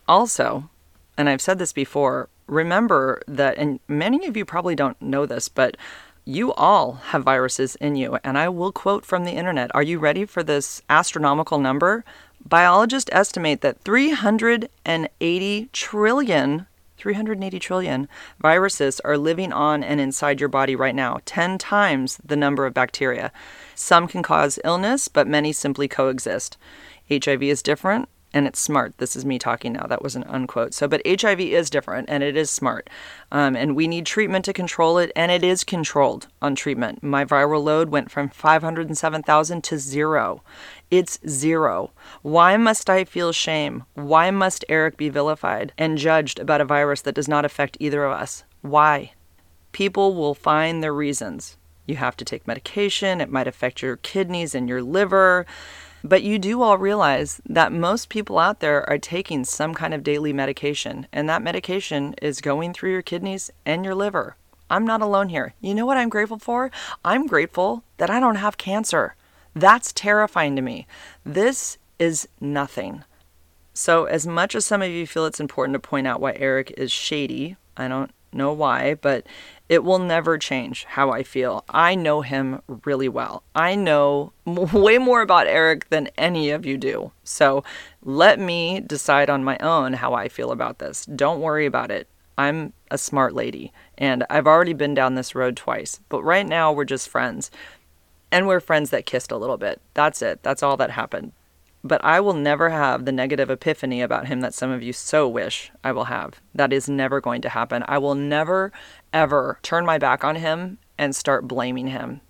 Also, 0.07 0.69
and 1.17 1.29
I've 1.29 1.41
said 1.41 1.59
this 1.59 1.73
before, 1.73 2.29
remember 2.47 3.23
that, 3.27 3.59
and 3.59 3.81
many 3.89 4.27
of 4.27 4.37
you 4.37 4.45
probably 4.45 4.75
don't 4.75 5.01
know 5.03 5.27
this, 5.27 5.49
but 5.49 5.77
you 6.25 6.53
all 6.55 6.95
have 6.95 7.25
viruses 7.25 7.77
in 7.77 7.97
you. 7.97 8.19
And 8.23 8.37
I 8.37 8.49
will 8.49 8.73
quote 8.73 9.05
from 9.05 9.25
the 9.25 9.33
internet. 9.33 9.71
Are 9.75 9.83
you 9.83 9.99
ready 9.99 10.25
for 10.27 10.43
this 10.43 10.83
astronomical 10.91 11.59
number? 11.59 12.05
Biologists 12.45 13.11
estimate 13.13 13.63
that 13.63 13.81
380 13.81 15.69
trillion 15.73 16.67
380 16.99 17.59
trillion 17.61 18.09
viruses 18.41 19.01
are 19.01 19.17
living 19.17 19.53
on 19.53 19.83
and 19.83 20.01
inside 20.01 20.41
your 20.41 20.49
body 20.49 20.75
right 20.75 20.95
now, 20.95 21.21
10 21.25 21.57
times 21.57 22.19
the 22.25 22.37
number 22.37 22.67
of 22.67 22.75
bacteria. 22.75 23.33
Some 23.81 24.09
can 24.09 24.25
cause 24.25 24.59
illness, 24.65 25.07
but 25.07 25.29
many 25.29 25.53
simply 25.53 25.87
coexist. 25.87 26.57
HIV 27.09 27.45
is 27.45 27.63
different 27.63 28.09
and 28.35 28.45
it's 28.45 28.59
smart. 28.59 28.99
This 28.99 29.15
is 29.15 29.25
me 29.25 29.39
talking 29.39 29.73
now. 29.73 29.87
That 29.87 30.03
was 30.03 30.17
an 30.17 30.25
unquote. 30.25 30.75
So, 30.75 30.89
but 30.89 31.01
HIV 31.07 31.39
is 31.41 31.71
different 31.71 32.11
and 32.11 32.25
it 32.25 32.37
is 32.37 32.51
smart. 32.51 32.91
Um, 33.31 33.55
and 33.55 33.77
we 33.77 33.87
need 33.87 34.05
treatment 34.05 34.45
to 34.47 34.53
control 34.53 34.99
it, 34.99 35.13
and 35.15 35.31
it 35.31 35.45
is 35.45 35.63
controlled 35.63 36.27
on 36.43 36.57
treatment. 36.57 37.05
My 37.05 37.25
viral 37.25 37.63
load 37.63 37.91
went 37.91 38.11
from 38.11 38.31
507,000 38.31 39.63
to 39.63 39.79
zero. 39.79 40.43
It's 40.91 41.21
zero. 41.29 41.93
Why 42.23 42.57
must 42.57 42.91
I 42.91 43.05
feel 43.05 43.31
shame? 43.31 43.85
Why 43.95 44.33
must 44.33 44.65
Eric 44.69 44.97
be 44.97 45.09
vilified 45.09 45.73
and 45.79 45.99
judged 45.99 46.41
about 46.41 46.61
a 46.61 46.65
virus 46.65 47.03
that 47.03 47.15
does 47.15 47.29
not 47.29 47.45
affect 47.45 47.77
either 47.79 48.05
of 48.05 48.13
us? 48.13 48.43
Why? 48.61 49.13
People 49.71 50.17
will 50.17 50.35
find 50.35 50.83
their 50.83 50.93
reasons. 50.93 51.57
You 51.89 51.97
have 51.97 52.19
to 52.19 52.25
take 52.25 52.47
medication, 52.47 53.21
it 53.21 53.33
might 53.33 53.49
affect 53.49 53.81
your 53.81 53.97
kidneys 53.97 54.55
and 54.55 54.69
your 54.69 54.83
liver. 54.83 55.47
But 56.05 56.23
you 56.23 56.39
do 56.39 56.63
all 56.63 56.79
realize 56.79 57.41
that 57.47 57.73
most 57.73 58.11
people 58.11 58.39
out 58.39 58.61
there 58.61 58.89
are 58.89 58.99
taking 58.99 59.45
some 59.45 59.75
kind 59.75 59.93
of 59.93 60.05
daily 60.05 60.33
medication, 60.33 61.09
and 61.13 61.29
that 61.29 61.43
medication 61.43 62.15
is 62.23 62.41
going 62.43 62.73
through 62.73 62.93
your 62.93 63.03
kidneys 63.03 63.51
and 63.67 63.85
your 63.85 63.95
liver. 63.95 64.37
I'm 64.71 64.85
not 64.85 65.01
alone 65.01 65.31
here. 65.31 65.55
You 65.61 65.75
know 65.75 65.87
what 65.87 65.97
I'm 65.97 66.11
grateful 66.11 66.39
for? 66.39 66.71
I'm 67.05 67.27
grateful 67.27 67.83
that 67.97 68.11
I 68.11 68.21
don't 68.21 68.37
have 68.37 68.59
cancer. 68.59 69.17
That's 69.55 69.93
terrifying 69.93 70.55
to 70.57 70.63
me. 70.63 70.87
This 71.25 71.79
is 71.99 72.29
nothing. 72.39 73.03
So, 73.73 74.05
as 74.05 74.27
much 74.27 74.55
as 74.55 74.67
some 74.67 74.83
of 74.83 74.91
you 74.91 75.07
feel 75.07 75.25
it's 75.25 75.41
important 75.41 75.75
to 75.75 75.89
point 75.89 76.07
out 76.07 76.21
why 76.21 76.35
Eric 76.35 76.75
is 76.77 76.93
shady, 76.93 77.57
I 77.77 77.89
don't 77.89 78.11
know 78.33 78.53
why, 78.53 78.95
but 78.95 79.27
it 79.69 79.85
will 79.85 79.99
never 79.99 80.39
change 80.39 80.85
how 80.85 81.11
I 81.11 81.23
feel. 81.23 81.65
I 81.69 81.95
know 81.95 82.23
him 82.23 82.63
really 82.85 83.09
well. 83.09 83.43
I 83.55 83.75
know 83.75 84.33
way 84.47 84.99
more 84.99 85.21
about 85.21 85.47
Eric 85.47 85.91
than 85.91 86.09
any 86.17 86.51
of 86.51 86.65
you 86.65 86.79
do. 86.79 87.13
So 87.23 87.65
let 88.03 88.39
me 88.41 88.81
decide 88.81 89.29
on 89.29 89.45
my 89.45 89.59
own 89.59 89.95
how 89.95 90.15
I 90.15 90.29
feel 90.29 90.51
about 90.51 90.79
this. 90.79 91.05
Don't 91.05 91.41
worry 91.41 91.67
about 91.67 91.91
it. 91.91 92.09
I'm 92.39 92.73
a 92.91 92.97
smart 92.97 93.35
lady 93.35 93.73
and 93.99 94.25
I've 94.31 94.47
already 94.47 94.73
been 94.73 94.95
down 94.95 95.17
this 95.17 95.35
road 95.35 95.57
twice, 95.57 96.01
but 96.09 96.23
right 96.23 96.47
now 96.47 96.73
we're 96.73 96.85
just 96.85 97.09
friends. 97.09 97.51
And 98.31 98.47
we're 98.47 98.61
friends 98.61 98.91
that 98.91 99.07
kissed 99.07 99.33
a 99.33 99.37
little 99.37 99.57
bit. 99.57 99.81
That's 99.95 100.23
it. 100.23 100.43
That's 100.43 100.63
all 100.63 100.77
that 100.77 100.91
happened. 100.91 101.33
But 101.85 102.05
I 102.05 102.21
will 102.21 102.35
never 102.35 102.71
have 102.71 103.05
the 103.05 103.13
negative 103.13 103.51
epiphany 103.51 104.03
about 104.03 104.27
him 104.27 104.41
that 104.41 104.53
some 104.53 104.71
of 104.71 104.83
you 104.83 104.93
so 104.93 105.29
wish 105.29 105.71
I 105.85 105.93
will 105.93 106.05
have. 106.05 106.41
That 106.55 106.73
is 106.73 106.89
never 106.89 107.21
going 107.21 107.41
to 107.43 107.49
happen. 107.49 107.85
I 107.87 107.99
will 107.99 108.17
never, 108.17 108.73
ever 109.13 109.59
turn 109.63 109.87
my 109.87 109.99
back 109.99 110.25
on 110.25 110.37
him 110.37 110.79
and 110.97 111.15
start 111.15 111.49
blaming 111.49 111.89
him. 111.89 112.21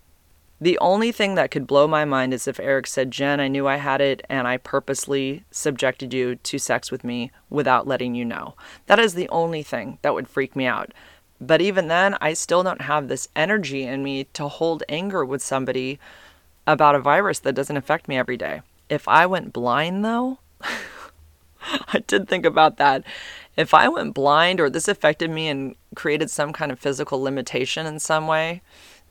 The 0.61 0.79
only 0.79 1.13
thing 1.13 1.37
that 1.37 1.53
could 1.53 1.69
blow 1.69 1.87
my 1.87 2.05
mind 2.05 2.35
is 2.35 2.49
if 2.49 2.59
Eric 2.59 2.89
said, 2.89 3.13
Jen, 3.13 3.39
I 3.39 3.47
knew 3.47 3.69
I 3.69 3.77
had 3.77 4.01
it 4.01 4.25
and 4.29 4.49
I 4.49 4.57
purposely 4.57 5.45
subjected 5.53 6.13
you 6.13 6.35
to 6.35 6.59
sex 6.59 6.91
with 6.91 7.05
me 7.05 7.31
without 7.49 7.87
letting 7.87 8.17
you 8.17 8.25
know. 8.25 8.55
That 8.87 8.99
is 8.99 9.15
the 9.15 9.29
only 9.29 9.63
thing 9.63 9.99
that 10.03 10.15
would 10.15 10.29
freak 10.29 10.57
me 10.57 10.67
out. 10.67 10.93
But 11.41 11.61
even 11.61 11.87
then, 11.87 12.17
I 12.21 12.33
still 12.33 12.65
don't 12.65 12.81
have 12.83 13.07
this 13.07 13.29
energy 13.37 13.85
in 13.85 14.03
me 14.03 14.25
to 14.33 14.49
hold 14.49 14.83
anger 14.89 15.25
with 15.25 15.43
somebody 15.43 16.01
about 16.67 16.97
a 16.97 17.01
virus 17.01 17.39
that 17.41 17.55
doesn't 17.55 17.77
affect 17.77 18.09
me 18.09 18.19
every 18.19 18.37
day. 18.37 18.63
If 18.89 19.07
I 19.07 19.27
went 19.27 19.53
blind, 19.53 20.05
though, 20.05 20.39
I 21.93 22.01
did 22.07 22.29
think 22.29 22.45
about 22.45 22.79
that. 22.79 23.05
If 23.59 23.75
I 23.75 23.88
went 23.88 24.15
blind 24.15 24.61
or 24.61 24.71
this 24.71 24.87
affected 24.87 25.31
me 25.31 25.49
and 25.49 25.75
created 25.97 26.31
some 26.31 26.53
kind 26.53 26.71
of 26.71 26.79
physical 26.79 27.21
limitation 27.21 27.87
in 27.87 27.99
some 27.99 28.29
way, 28.29 28.62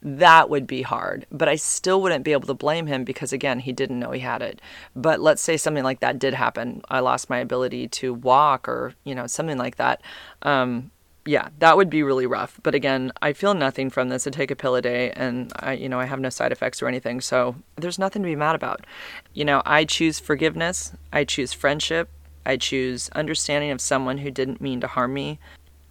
that 0.01 0.49
would 0.49 0.65
be 0.65 0.83
hard. 0.83 1.25
But 1.29 1.49
I 1.49 1.57
still 1.57 2.01
wouldn't 2.01 2.23
be 2.23 2.31
able 2.31 2.47
to 2.47 2.53
blame 2.53 2.87
him 2.87 3.03
because, 3.03 3.33
again, 3.33 3.59
he 3.59 3.73
didn't 3.73 3.99
know 3.99 4.11
he 4.11 4.21
had 4.21 4.41
it. 4.41 4.61
But 4.95 5.19
let's 5.19 5.41
say 5.41 5.57
something 5.57 5.83
like 5.83 5.99
that 5.99 6.17
did 6.17 6.33
happen. 6.33 6.81
I 6.89 7.01
lost 7.01 7.29
my 7.29 7.39
ability 7.39 7.89
to 7.89 8.13
walk 8.13 8.69
or, 8.69 8.93
you 9.03 9.13
know, 9.13 9.27
something 9.27 9.57
like 9.57 9.75
that. 9.75 10.01
Um, 10.43 10.91
yeah, 11.25 11.49
that 11.59 11.75
would 11.75 11.89
be 11.89 12.03
really 12.03 12.25
rough. 12.25 12.57
But 12.63 12.73
again, 12.73 13.11
I 13.21 13.33
feel 13.33 13.53
nothing 13.53 13.89
from 13.89 14.07
this. 14.07 14.25
I 14.25 14.29
take 14.29 14.49
a 14.49 14.55
pill 14.55 14.75
a 14.75 14.81
day 14.81 15.11
and 15.11 15.51
I, 15.59 15.73
you 15.73 15.89
know, 15.89 15.99
I 15.99 16.05
have 16.05 16.21
no 16.21 16.29
side 16.29 16.53
effects 16.53 16.81
or 16.81 16.87
anything. 16.87 17.19
So 17.19 17.57
there's 17.75 17.99
nothing 17.99 18.21
to 18.21 18.27
be 18.27 18.35
mad 18.35 18.55
about. 18.55 18.85
You 19.33 19.43
know, 19.43 19.61
I 19.65 19.83
choose 19.83 20.19
forgiveness. 20.19 20.93
I 21.11 21.25
choose 21.25 21.51
friendship. 21.51 22.09
I 22.47 22.55
choose 22.55 23.09
understanding 23.09 23.71
of 23.71 23.81
someone 23.81 24.19
who 24.19 24.31
didn't 24.31 24.61
mean 24.61 24.79
to 24.79 24.87
harm 24.87 25.13
me 25.13 25.37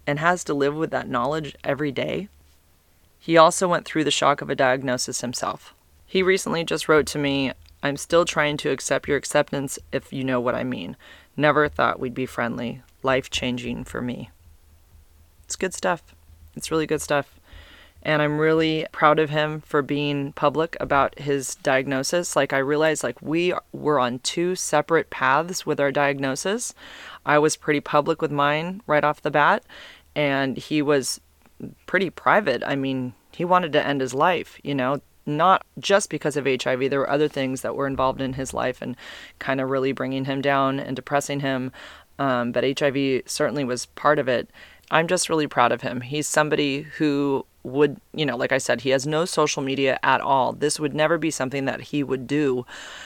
and 0.07 0.17
has 0.17 0.43
to 0.45 0.55
live 0.55 0.75
with 0.75 0.89
that 0.89 1.07
knowledge 1.07 1.55
every 1.63 1.91
day. 1.91 2.29
He 3.19 3.37
also 3.37 3.67
went 3.67 3.85
through 3.85 4.05
the 4.05 4.11
shock 4.11 4.41
of 4.41 4.49
a 4.49 4.55
diagnosis 4.55 5.21
himself. 5.21 5.75
He 6.07 6.23
recently 6.23 6.63
just 6.63 6.89
wrote 6.89 7.05
to 7.07 7.19
me, 7.19 7.51
I'm 7.83 7.95
still 7.95 8.25
trying 8.25 8.57
to 8.57 8.71
accept 8.71 9.07
your 9.07 9.17
acceptance 9.17 9.77
if 9.91 10.11
you 10.11 10.23
know 10.23 10.41
what 10.41 10.55
I 10.55 10.63
mean. 10.63 10.97
Never 11.35 11.69
thought 11.69 11.99
we'd 11.99 12.15
be 12.15 12.25
friendly. 12.25 12.81
Life 13.03 13.29
changing 13.29 13.83
for 13.83 14.01
me. 14.01 14.31
It's 15.43 15.55
good 15.55 15.75
stuff. 15.75 16.15
It's 16.55 16.71
really 16.71 16.87
good 16.87 17.01
stuff. 17.01 17.36
And 18.07 18.21
I'm 18.21 18.39
really 18.39 18.87
proud 18.93 19.19
of 19.19 19.29
him 19.29 19.59
for 19.59 19.81
being 19.81 20.31
public 20.31 20.77
about 20.79 21.19
his 21.19 21.55
diagnosis. 21.55 22.37
Like, 22.37 22.53
I 22.53 22.59
realized, 22.59 23.03
like, 23.03 23.21
we 23.21 23.53
were 23.73 23.99
on 23.99 24.19
two 24.19 24.55
separate 24.55 25.09
paths 25.09 25.65
with 25.65 25.81
our 25.81 25.91
diagnosis. 25.91 26.73
I 27.25 27.37
was 27.37 27.57
pretty 27.57 27.81
public 27.81 28.21
with 28.21 28.31
mine 28.31 28.81
right 28.87 29.03
off 29.03 29.21
the 29.21 29.29
bat, 29.29 29.65
and 30.15 30.55
he 30.55 30.81
was 30.81 31.19
pretty 31.85 32.09
private. 32.09 32.63
I 32.65 32.77
mean, 32.77 33.13
he 33.33 33.43
wanted 33.43 33.73
to 33.73 33.85
end 33.85 33.99
his 33.99 34.13
life, 34.13 34.57
you 34.63 34.73
know, 34.73 35.01
not 35.25 35.65
just 35.77 36.09
because 36.09 36.37
of 36.37 36.45
HIV. 36.45 36.89
There 36.89 36.99
were 36.99 37.09
other 37.09 37.27
things 37.27 37.59
that 37.61 37.75
were 37.75 37.87
involved 37.87 38.21
in 38.21 38.33
his 38.33 38.53
life 38.53 38.81
and 38.81 38.95
kind 39.39 39.59
of 39.59 39.69
really 39.69 39.91
bringing 39.91 40.23
him 40.23 40.41
down 40.41 40.79
and 40.79 40.95
depressing 40.95 41.41
him. 41.41 41.73
Um, 42.19 42.53
but 42.53 42.79
HIV 42.79 43.23
certainly 43.25 43.65
was 43.65 43.87
part 43.87 44.17
of 44.17 44.29
it. 44.29 44.49
I'm 44.89 45.07
just 45.07 45.27
really 45.27 45.47
proud 45.47 45.73
of 45.73 45.81
him. 45.81 45.99
He's 45.99 46.25
somebody 46.25 46.83
who 46.83 47.45
would, 47.67 47.97
you 48.13 48.25
know, 48.25 48.37
like 48.37 48.51
I 48.51 48.57
said, 48.57 48.81
he 48.81 48.89
has 48.91 49.05
no 49.05 49.25
social 49.25 49.61
media 49.61 49.99
at 50.01 50.21
all. 50.21 50.53
This 50.53 50.79
would 50.79 50.95
never 50.95 51.17
be 51.17 51.29
something 51.29 51.65
that 51.65 51.81
he 51.81 52.03
would 52.03 52.25
do. 52.25 52.65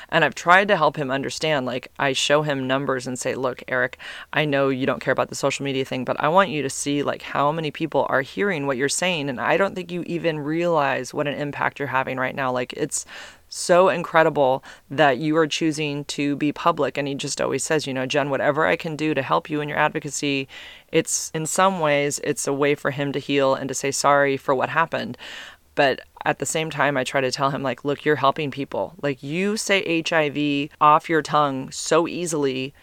And 0.09 0.23
I've 0.23 0.35
tried 0.35 0.67
to 0.69 0.77
help 0.77 0.95
him 0.95 1.11
understand. 1.11 1.65
Like, 1.65 1.91
I 1.99 2.13
show 2.13 2.43
him 2.43 2.67
numbers 2.67 3.07
and 3.07 3.17
say, 3.17 3.35
look, 3.35 3.63
Eric, 3.67 3.97
I 4.33 4.45
know 4.45 4.69
you 4.69 4.85
don't 4.85 5.01
care 5.01 5.11
about 5.11 5.29
the 5.29 5.35
social 5.35 5.63
media 5.63 5.83
thing, 5.85 6.05
but 6.05 6.19
I 6.19 6.29
want 6.29 6.49
you 6.49 6.61
to 6.61 6.69
see, 6.69 7.03
like, 7.03 7.21
how 7.21 7.51
many 7.51 7.71
people 7.71 8.05
are 8.09 8.21
hearing 8.21 8.67
what 8.67 8.77
you're 8.77 8.89
saying. 8.89 9.29
And 9.29 9.41
I 9.41 9.57
don't 9.57 9.75
think 9.75 9.91
you 9.91 10.03
even 10.05 10.39
realize 10.39 11.13
what 11.13 11.27
an 11.27 11.35
impact 11.35 11.79
you're 11.79 11.87
having 11.87 12.17
right 12.17 12.35
now. 12.35 12.51
Like, 12.51 12.73
it's 12.73 13.05
so 13.53 13.89
incredible 13.89 14.63
that 14.89 15.17
you 15.17 15.35
are 15.35 15.45
choosing 15.45 16.05
to 16.05 16.35
be 16.37 16.53
public. 16.53 16.97
And 16.97 17.07
he 17.07 17.15
just 17.15 17.41
always 17.41 17.63
says, 17.63 17.85
you 17.85 17.93
know, 17.93 18.05
Jen, 18.05 18.29
whatever 18.29 18.65
I 18.65 18.77
can 18.77 18.95
do 18.95 19.13
to 19.13 19.21
help 19.21 19.49
you 19.49 19.59
in 19.59 19.67
your 19.67 19.77
advocacy, 19.77 20.47
it's 20.91 21.29
in 21.33 21.45
some 21.45 21.79
ways, 21.79 22.19
it's 22.23 22.47
a 22.47 22.53
way 22.53 22.75
for 22.75 22.91
him 22.91 23.11
to 23.11 23.19
heal 23.19 23.53
and 23.53 23.67
to 23.67 23.75
say 23.75 23.91
sorry 23.91 24.37
for 24.37 24.55
what 24.55 24.69
happened. 24.69 25.17
But 25.75 26.01
at 26.25 26.39
the 26.39 26.45
same 26.45 26.69
time, 26.69 26.95
I 26.95 27.03
try 27.03 27.21
to 27.21 27.31
tell 27.31 27.49
him, 27.49 27.63
like, 27.63 27.83
look, 27.83 28.05
you're 28.05 28.15
helping 28.17 28.51
people. 28.51 28.93
Like, 29.01 29.23
you 29.23 29.57
say 29.57 30.03
HIV 30.07 30.69
off 30.79 31.09
your 31.09 31.21
tongue 31.21 31.71
so 31.71 32.07
easily 32.07 32.73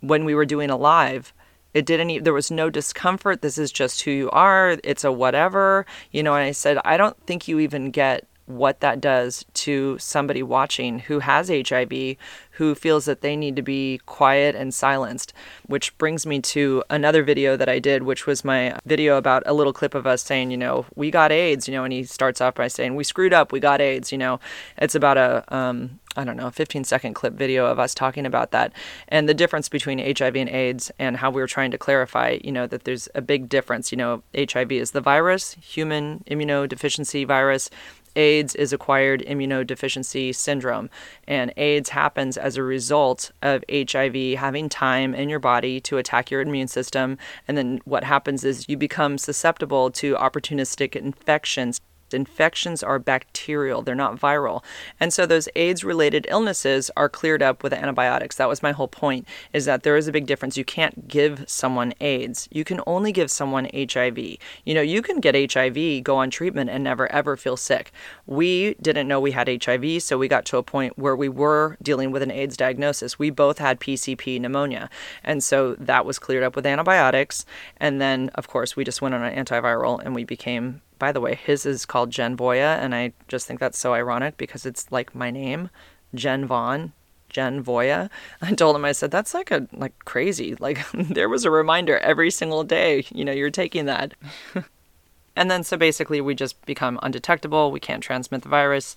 when 0.00 0.24
we 0.24 0.34
were 0.34 0.46
doing 0.46 0.70
a 0.70 0.76
live 0.76 1.32
it 1.74 1.84
didn't 1.84 2.24
there 2.24 2.32
was 2.32 2.50
no 2.50 2.70
discomfort 2.70 3.42
this 3.42 3.58
is 3.58 3.70
just 3.70 4.00
who 4.02 4.10
you 4.10 4.30
are 4.30 4.78
it's 4.82 5.04
a 5.04 5.12
whatever 5.12 5.84
you 6.10 6.22
know 6.22 6.34
and 6.34 6.44
i 6.44 6.50
said 6.50 6.78
i 6.86 6.96
don't 6.96 7.18
think 7.26 7.46
you 7.46 7.58
even 7.58 7.90
get 7.90 8.26
what 8.46 8.80
that 8.80 9.00
does 9.00 9.44
to 9.54 9.98
somebody 9.98 10.42
watching 10.42 11.00
who 11.00 11.18
has 11.18 11.48
HIV, 11.48 12.16
who 12.52 12.74
feels 12.74 13.04
that 13.04 13.20
they 13.20 13.36
need 13.36 13.56
to 13.56 13.62
be 13.62 14.00
quiet 14.06 14.54
and 14.54 14.72
silenced. 14.72 15.32
Which 15.66 15.96
brings 15.98 16.26
me 16.26 16.40
to 16.40 16.82
another 16.88 17.22
video 17.22 17.56
that 17.56 17.68
I 17.68 17.78
did, 17.78 18.04
which 18.04 18.26
was 18.26 18.44
my 18.44 18.78
video 18.86 19.16
about 19.16 19.42
a 19.46 19.52
little 19.52 19.72
clip 19.72 19.94
of 19.94 20.06
us 20.06 20.22
saying, 20.22 20.50
you 20.50 20.56
know, 20.56 20.86
we 20.94 21.10
got 21.10 21.32
AIDS, 21.32 21.68
you 21.68 21.74
know, 21.74 21.84
and 21.84 21.92
he 21.92 22.04
starts 22.04 22.40
off 22.40 22.54
by 22.54 22.68
saying, 22.68 22.94
we 22.94 23.04
screwed 23.04 23.32
up, 23.32 23.52
we 23.52 23.60
got 23.60 23.80
AIDS, 23.80 24.12
you 24.12 24.18
know. 24.18 24.40
It's 24.78 24.94
about 24.94 25.18
a, 25.18 25.44
um, 25.54 25.98
I 26.16 26.24
don't 26.24 26.36
know, 26.36 26.50
15 26.50 26.84
second 26.84 27.14
clip 27.14 27.34
video 27.34 27.66
of 27.66 27.78
us 27.78 27.94
talking 27.94 28.24
about 28.24 28.50
that 28.52 28.72
and 29.08 29.28
the 29.28 29.34
difference 29.34 29.68
between 29.68 29.98
HIV 29.98 30.36
and 30.36 30.48
AIDS 30.48 30.90
and 30.98 31.18
how 31.18 31.30
we 31.30 31.40
were 31.40 31.46
trying 31.46 31.70
to 31.72 31.78
clarify, 31.78 32.38
you 32.42 32.52
know, 32.52 32.66
that 32.66 32.84
there's 32.84 33.08
a 33.14 33.20
big 33.20 33.48
difference. 33.48 33.92
You 33.92 33.98
know, 33.98 34.22
HIV 34.36 34.72
is 34.72 34.92
the 34.92 35.00
virus, 35.00 35.54
human 35.60 36.24
immunodeficiency 36.30 37.26
virus. 37.26 37.70
AIDS 38.16 38.54
is 38.54 38.72
acquired 38.72 39.22
immunodeficiency 39.22 40.34
syndrome, 40.34 40.90
and 41.28 41.52
AIDS 41.56 41.90
happens 41.90 42.36
as 42.36 42.56
a 42.56 42.62
result 42.62 43.30
of 43.42 43.64
HIV 43.70 44.38
having 44.38 44.68
time 44.68 45.14
in 45.14 45.28
your 45.28 45.38
body 45.38 45.80
to 45.82 45.98
attack 45.98 46.30
your 46.30 46.40
immune 46.40 46.68
system. 46.68 47.18
And 47.46 47.56
then 47.56 47.80
what 47.84 48.04
happens 48.04 48.42
is 48.44 48.68
you 48.68 48.76
become 48.76 49.18
susceptible 49.18 49.90
to 49.92 50.14
opportunistic 50.14 50.96
infections 50.96 51.80
infections 52.16 52.82
are 52.82 52.98
bacterial, 52.98 53.82
they're 53.82 53.94
not 53.94 54.18
viral. 54.18 54.64
And 54.98 55.12
so 55.12 55.26
those 55.26 55.48
AIDS 55.54 55.84
related 55.84 56.26
illnesses 56.28 56.90
are 56.96 57.08
cleared 57.08 57.42
up 57.42 57.62
with 57.62 57.72
antibiotics. 57.72 58.36
That 58.36 58.48
was 58.48 58.62
my 58.62 58.72
whole 58.72 58.88
point 58.88 59.28
is 59.52 59.66
that 59.66 59.82
there 59.82 59.96
is 59.96 60.08
a 60.08 60.12
big 60.12 60.26
difference. 60.26 60.56
You 60.56 60.64
can't 60.64 61.06
give 61.06 61.44
someone 61.46 61.94
AIDS. 62.00 62.48
You 62.50 62.64
can 62.64 62.80
only 62.86 63.12
give 63.12 63.30
someone 63.30 63.68
HIV. 63.72 64.18
You 64.18 64.74
know, 64.74 64.80
you 64.80 65.02
can 65.02 65.20
get 65.20 65.52
HIV, 65.52 66.02
go 66.02 66.16
on 66.16 66.30
treatment 66.30 66.70
and 66.70 66.82
never 66.82 67.10
ever 67.12 67.36
feel 67.36 67.56
sick. 67.56 67.92
We 68.26 68.74
didn't 68.82 69.06
know 69.06 69.20
we 69.20 69.32
had 69.32 69.62
HIV, 69.62 70.02
so 70.02 70.18
we 70.18 70.26
got 70.26 70.44
to 70.46 70.56
a 70.56 70.62
point 70.62 70.98
where 70.98 71.14
we 71.14 71.28
were 71.28 71.76
dealing 71.82 72.10
with 72.10 72.22
an 72.22 72.30
AIDS 72.30 72.56
diagnosis. 72.56 73.18
We 73.18 73.30
both 73.30 73.58
had 73.58 73.78
PCP 73.78 74.40
pneumonia. 74.40 74.90
And 75.22 75.44
so 75.44 75.74
that 75.74 76.04
was 76.04 76.18
cleared 76.18 76.42
up 76.42 76.56
with 76.56 76.66
antibiotics 76.66 77.44
and 77.76 78.00
then 78.00 78.30
of 78.34 78.48
course 78.48 78.76
we 78.76 78.84
just 78.84 79.02
went 79.02 79.14
on 79.14 79.22
an 79.22 79.44
antiviral 79.44 80.00
and 80.04 80.14
we 80.14 80.24
became 80.24 80.80
by 80.98 81.12
the 81.12 81.20
way, 81.20 81.34
his 81.34 81.66
is 81.66 81.86
called 81.86 82.10
Genvoya, 82.10 82.78
and 82.78 82.94
I 82.94 83.12
just 83.28 83.46
think 83.46 83.60
that's 83.60 83.78
so 83.78 83.94
ironic 83.94 84.36
because 84.36 84.64
it's 84.66 84.90
like 84.90 85.14
my 85.14 85.30
name, 85.30 85.70
Jen 86.14 86.46
Vaughn, 86.46 86.92
Genvoya. 87.30 88.08
I 88.42 88.54
told 88.54 88.76
him, 88.76 88.84
I 88.84 88.92
said, 88.92 89.10
that's 89.10 89.34
like 89.34 89.50
a 89.50 89.66
like 89.72 90.04
crazy. 90.04 90.54
Like 90.60 90.90
there 90.92 91.28
was 91.28 91.44
a 91.44 91.50
reminder 91.50 91.98
every 91.98 92.30
single 92.30 92.64
day, 92.64 93.04
you 93.10 93.24
know, 93.24 93.32
you're 93.32 93.50
taking 93.50 93.86
that. 93.86 94.14
and 95.36 95.50
then 95.50 95.62
so 95.62 95.76
basically 95.76 96.20
we 96.20 96.34
just 96.34 96.64
become 96.66 96.98
undetectable, 97.02 97.70
we 97.70 97.80
can't 97.80 98.02
transmit 98.02 98.42
the 98.42 98.48
virus. 98.48 98.96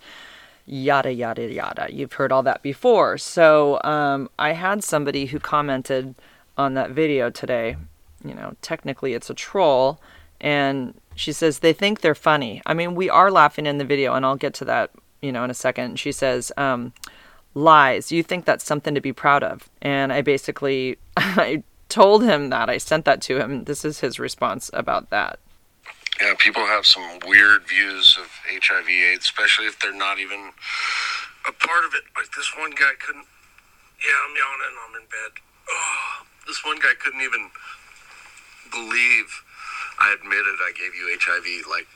Yada 0.65 1.11
yada 1.11 1.51
yada. 1.51 1.87
You've 1.91 2.13
heard 2.13 2.31
all 2.31 2.43
that 2.43 2.61
before. 2.61 3.17
So 3.17 3.81
um, 3.83 4.29
I 4.37 4.51
had 4.53 4.83
somebody 4.83 5.25
who 5.25 5.39
commented 5.39 6.13
on 6.57 6.75
that 6.75 6.91
video 6.91 7.31
today. 7.31 7.75
You 8.23 8.35
know, 8.35 8.55
technically 8.61 9.13
it's 9.13 9.29
a 9.29 9.33
troll, 9.33 9.99
and 10.39 10.93
she 11.19 11.33
says 11.33 11.59
they 11.59 11.73
think 11.73 12.01
they're 12.01 12.15
funny. 12.15 12.61
I 12.65 12.73
mean, 12.73 12.95
we 12.95 13.09
are 13.09 13.29
laughing 13.29 13.65
in 13.65 13.77
the 13.77 13.85
video, 13.85 14.13
and 14.13 14.25
I'll 14.25 14.35
get 14.35 14.53
to 14.55 14.65
that, 14.65 14.91
you 15.21 15.31
know, 15.31 15.43
in 15.43 15.49
a 15.49 15.55
second. 15.55 15.99
She 15.99 16.11
says, 16.11 16.51
um, 16.57 16.93
lies. 17.53 18.11
You 18.11 18.23
think 18.23 18.45
that's 18.45 18.63
something 18.63 18.95
to 18.95 19.01
be 19.01 19.13
proud 19.13 19.43
of. 19.43 19.69
And 19.81 20.13
I 20.13 20.21
basically 20.21 20.97
I 21.17 21.63
told 21.89 22.23
him 22.23 22.49
that. 22.49 22.69
I 22.69 22.77
sent 22.77 23.05
that 23.05 23.21
to 23.23 23.37
him. 23.37 23.65
This 23.65 23.83
is 23.83 23.99
his 23.99 24.19
response 24.19 24.69
about 24.73 25.09
that. 25.09 25.39
Yeah, 26.21 26.33
people 26.37 26.65
have 26.65 26.85
some 26.85 27.19
weird 27.25 27.67
views 27.67 28.17
of 28.19 28.27
HIV 28.47 28.89
AIDS, 28.89 29.25
especially 29.25 29.65
if 29.65 29.79
they're 29.79 29.93
not 29.93 30.19
even 30.19 30.51
a 31.47 31.51
part 31.51 31.85
of 31.85 31.93
it. 31.93 32.03
Like 32.15 32.31
this 32.35 32.51
one 32.57 32.71
guy 32.71 32.91
couldn't 32.99 33.25
yeah, 33.99 34.15
I'm 34.23 34.31
yawning, 34.31 34.75
I'm 34.87 34.95
in 34.95 35.07
bed. 35.11 35.31
Oh, 35.69 36.23
this 36.47 36.63
one 36.63 36.79
guy 36.79 36.95
couldn't 36.99 37.21
even 37.21 37.51
believe 38.71 39.43
I 39.99 40.13
admitted 40.13 40.55
I 40.61 40.71
gave 40.77 40.95
you 40.95 41.17
HIV. 41.19 41.67
Like 41.69 41.87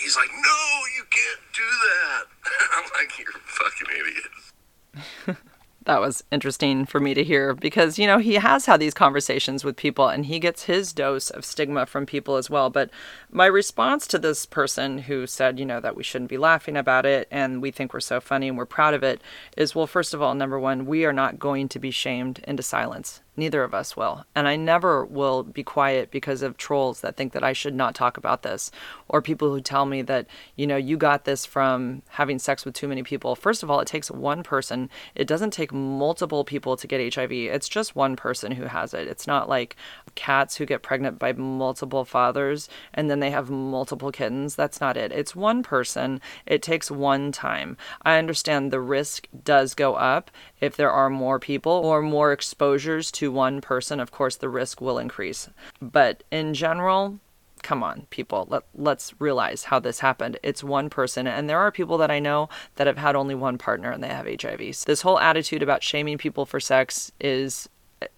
he's 0.00 0.16
like, 0.16 0.30
No, 0.30 0.60
you 0.96 1.04
can't 1.10 1.40
do 1.52 1.62
that. 1.62 2.24
I'm 2.76 2.84
like, 2.94 3.18
You're 3.18 3.32
fucking 3.44 3.88
idiot. 4.00 5.38
that 5.88 6.00
was 6.00 6.22
interesting 6.30 6.84
for 6.84 7.00
me 7.00 7.14
to 7.14 7.24
hear 7.24 7.54
because, 7.54 7.98
you 7.98 8.06
know, 8.06 8.18
he 8.18 8.34
has 8.34 8.66
had 8.66 8.78
these 8.78 8.92
conversations 8.92 9.64
with 9.64 9.74
people 9.74 10.08
and 10.08 10.26
he 10.26 10.38
gets 10.38 10.64
his 10.64 10.92
dose 10.92 11.30
of 11.30 11.46
stigma 11.46 11.86
from 11.86 12.04
people 12.04 12.36
as 12.36 12.50
well. 12.50 12.68
But 12.68 12.90
my 13.30 13.46
response 13.46 14.06
to 14.08 14.18
this 14.18 14.44
person 14.44 14.98
who 14.98 15.26
said, 15.26 15.58
you 15.58 15.64
know, 15.64 15.80
that 15.80 15.96
we 15.96 16.02
shouldn't 16.02 16.28
be 16.28 16.36
laughing 16.36 16.76
about 16.76 17.06
it 17.06 17.26
and 17.30 17.62
we 17.62 17.70
think 17.70 17.94
we're 17.94 18.00
so 18.00 18.20
funny 18.20 18.48
and 18.48 18.58
we're 18.58 18.66
proud 18.66 18.92
of 18.92 19.02
it 19.02 19.22
is 19.56 19.74
well, 19.74 19.86
first 19.86 20.12
of 20.12 20.20
all, 20.20 20.34
number 20.34 20.58
one, 20.58 20.84
we 20.84 21.06
are 21.06 21.12
not 21.12 21.38
going 21.38 21.68
to 21.70 21.78
be 21.78 21.90
shamed 21.90 22.40
into 22.46 22.62
silence. 22.62 23.22
Neither 23.38 23.62
of 23.62 23.72
us 23.72 23.96
will. 23.96 24.24
And 24.34 24.48
I 24.48 24.56
never 24.56 25.04
will 25.04 25.44
be 25.44 25.62
quiet 25.62 26.10
because 26.10 26.42
of 26.42 26.56
trolls 26.56 27.02
that 27.02 27.16
think 27.16 27.32
that 27.34 27.44
I 27.44 27.52
should 27.52 27.74
not 27.74 27.94
talk 27.94 28.16
about 28.16 28.42
this 28.42 28.72
or 29.06 29.22
people 29.22 29.50
who 29.50 29.60
tell 29.60 29.86
me 29.86 30.02
that, 30.02 30.26
you 30.56 30.66
know, 30.66 30.76
you 30.76 30.96
got 30.96 31.24
this 31.24 31.46
from 31.46 32.02
having 32.08 32.40
sex 32.40 32.64
with 32.64 32.74
too 32.74 32.88
many 32.88 33.04
people. 33.04 33.36
First 33.36 33.62
of 33.62 33.70
all, 33.70 33.78
it 33.78 33.86
takes 33.86 34.10
one 34.10 34.42
person. 34.42 34.90
It 35.14 35.28
doesn't 35.28 35.52
take 35.52 35.72
multiple 35.72 36.42
people 36.42 36.76
to 36.76 36.88
get 36.88 37.14
HIV. 37.14 37.30
It's 37.30 37.68
just 37.68 37.94
one 37.94 38.16
person 38.16 38.50
who 38.50 38.64
has 38.64 38.92
it. 38.92 39.06
It's 39.06 39.28
not 39.28 39.48
like 39.48 39.76
cats 40.16 40.56
who 40.56 40.66
get 40.66 40.82
pregnant 40.82 41.20
by 41.20 41.32
multiple 41.32 42.04
fathers 42.04 42.68
and 42.92 43.08
then 43.08 43.20
they 43.20 43.30
have 43.30 43.50
multiple 43.50 44.10
kittens. 44.10 44.56
That's 44.56 44.80
not 44.80 44.96
it. 44.96 45.12
It's 45.12 45.36
one 45.36 45.62
person. 45.62 46.20
It 46.44 46.60
takes 46.60 46.90
one 46.90 47.30
time. 47.30 47.76
I 48.02 48.18
understand 48.18 48.72
the 48.72 48.80
risk 48.80 49.28
does 49.44 49.74
go 49.74 49.94
up 49.94 50.32
if 50.60 50.76
there 50.76 50.90
are 50.90 51.10
more 51.10 51.38
people 51.38 51.72
or 51.72 52.02
more 52.02 52.32
exposures 52.32 53.10
to 53.12 53.30
one 53.30 53.60
person, 53.60 54.00
of 54.00 54.10
course, 54.10 54.36
the 54.36 54.48
risk 54.48 54.80
will 54.80 54.98
increase. 54.98 55.48
But 55.80 56.24
in 56.30 56.54
general, 56.54 57.20
come 57.62 57.82
on, 57.82 58.06
people, 58.10 58.46
let, 58.48 58.64
let's 58.74 59.14
realize 59.20 59.64
how 59.64 59.78
this 59.78 60.00
happened. 60.00 60.38
It's 60.42 60.64
one 60.64 60.90
person, 60.90 61.26
and 61.26 61.48
there 61.48 61.58
are 61.58 61.70
people 61.70 61.98
that 61.98 62.10
I 62.10 62.18
know 62.18 62.48
that 62.76 62.86
have 62.86 62.98
had 62.98 63.16
only 63.16 63.34
one 63.34 63.58
partner 63.58 63.90
and 63.90 64.02
they 64.02 64.08
have 64.08 64.26
HIV. 64.26 64.84
This 64.84 65.02
whole 65.02 65.18
attitude 65.18 65.62
about 65.62 65.82
shaming 65.82 66.18
people 66.18 66.46
for 66.46 66.60
sex 66.60 67.12
is 67.20 67.68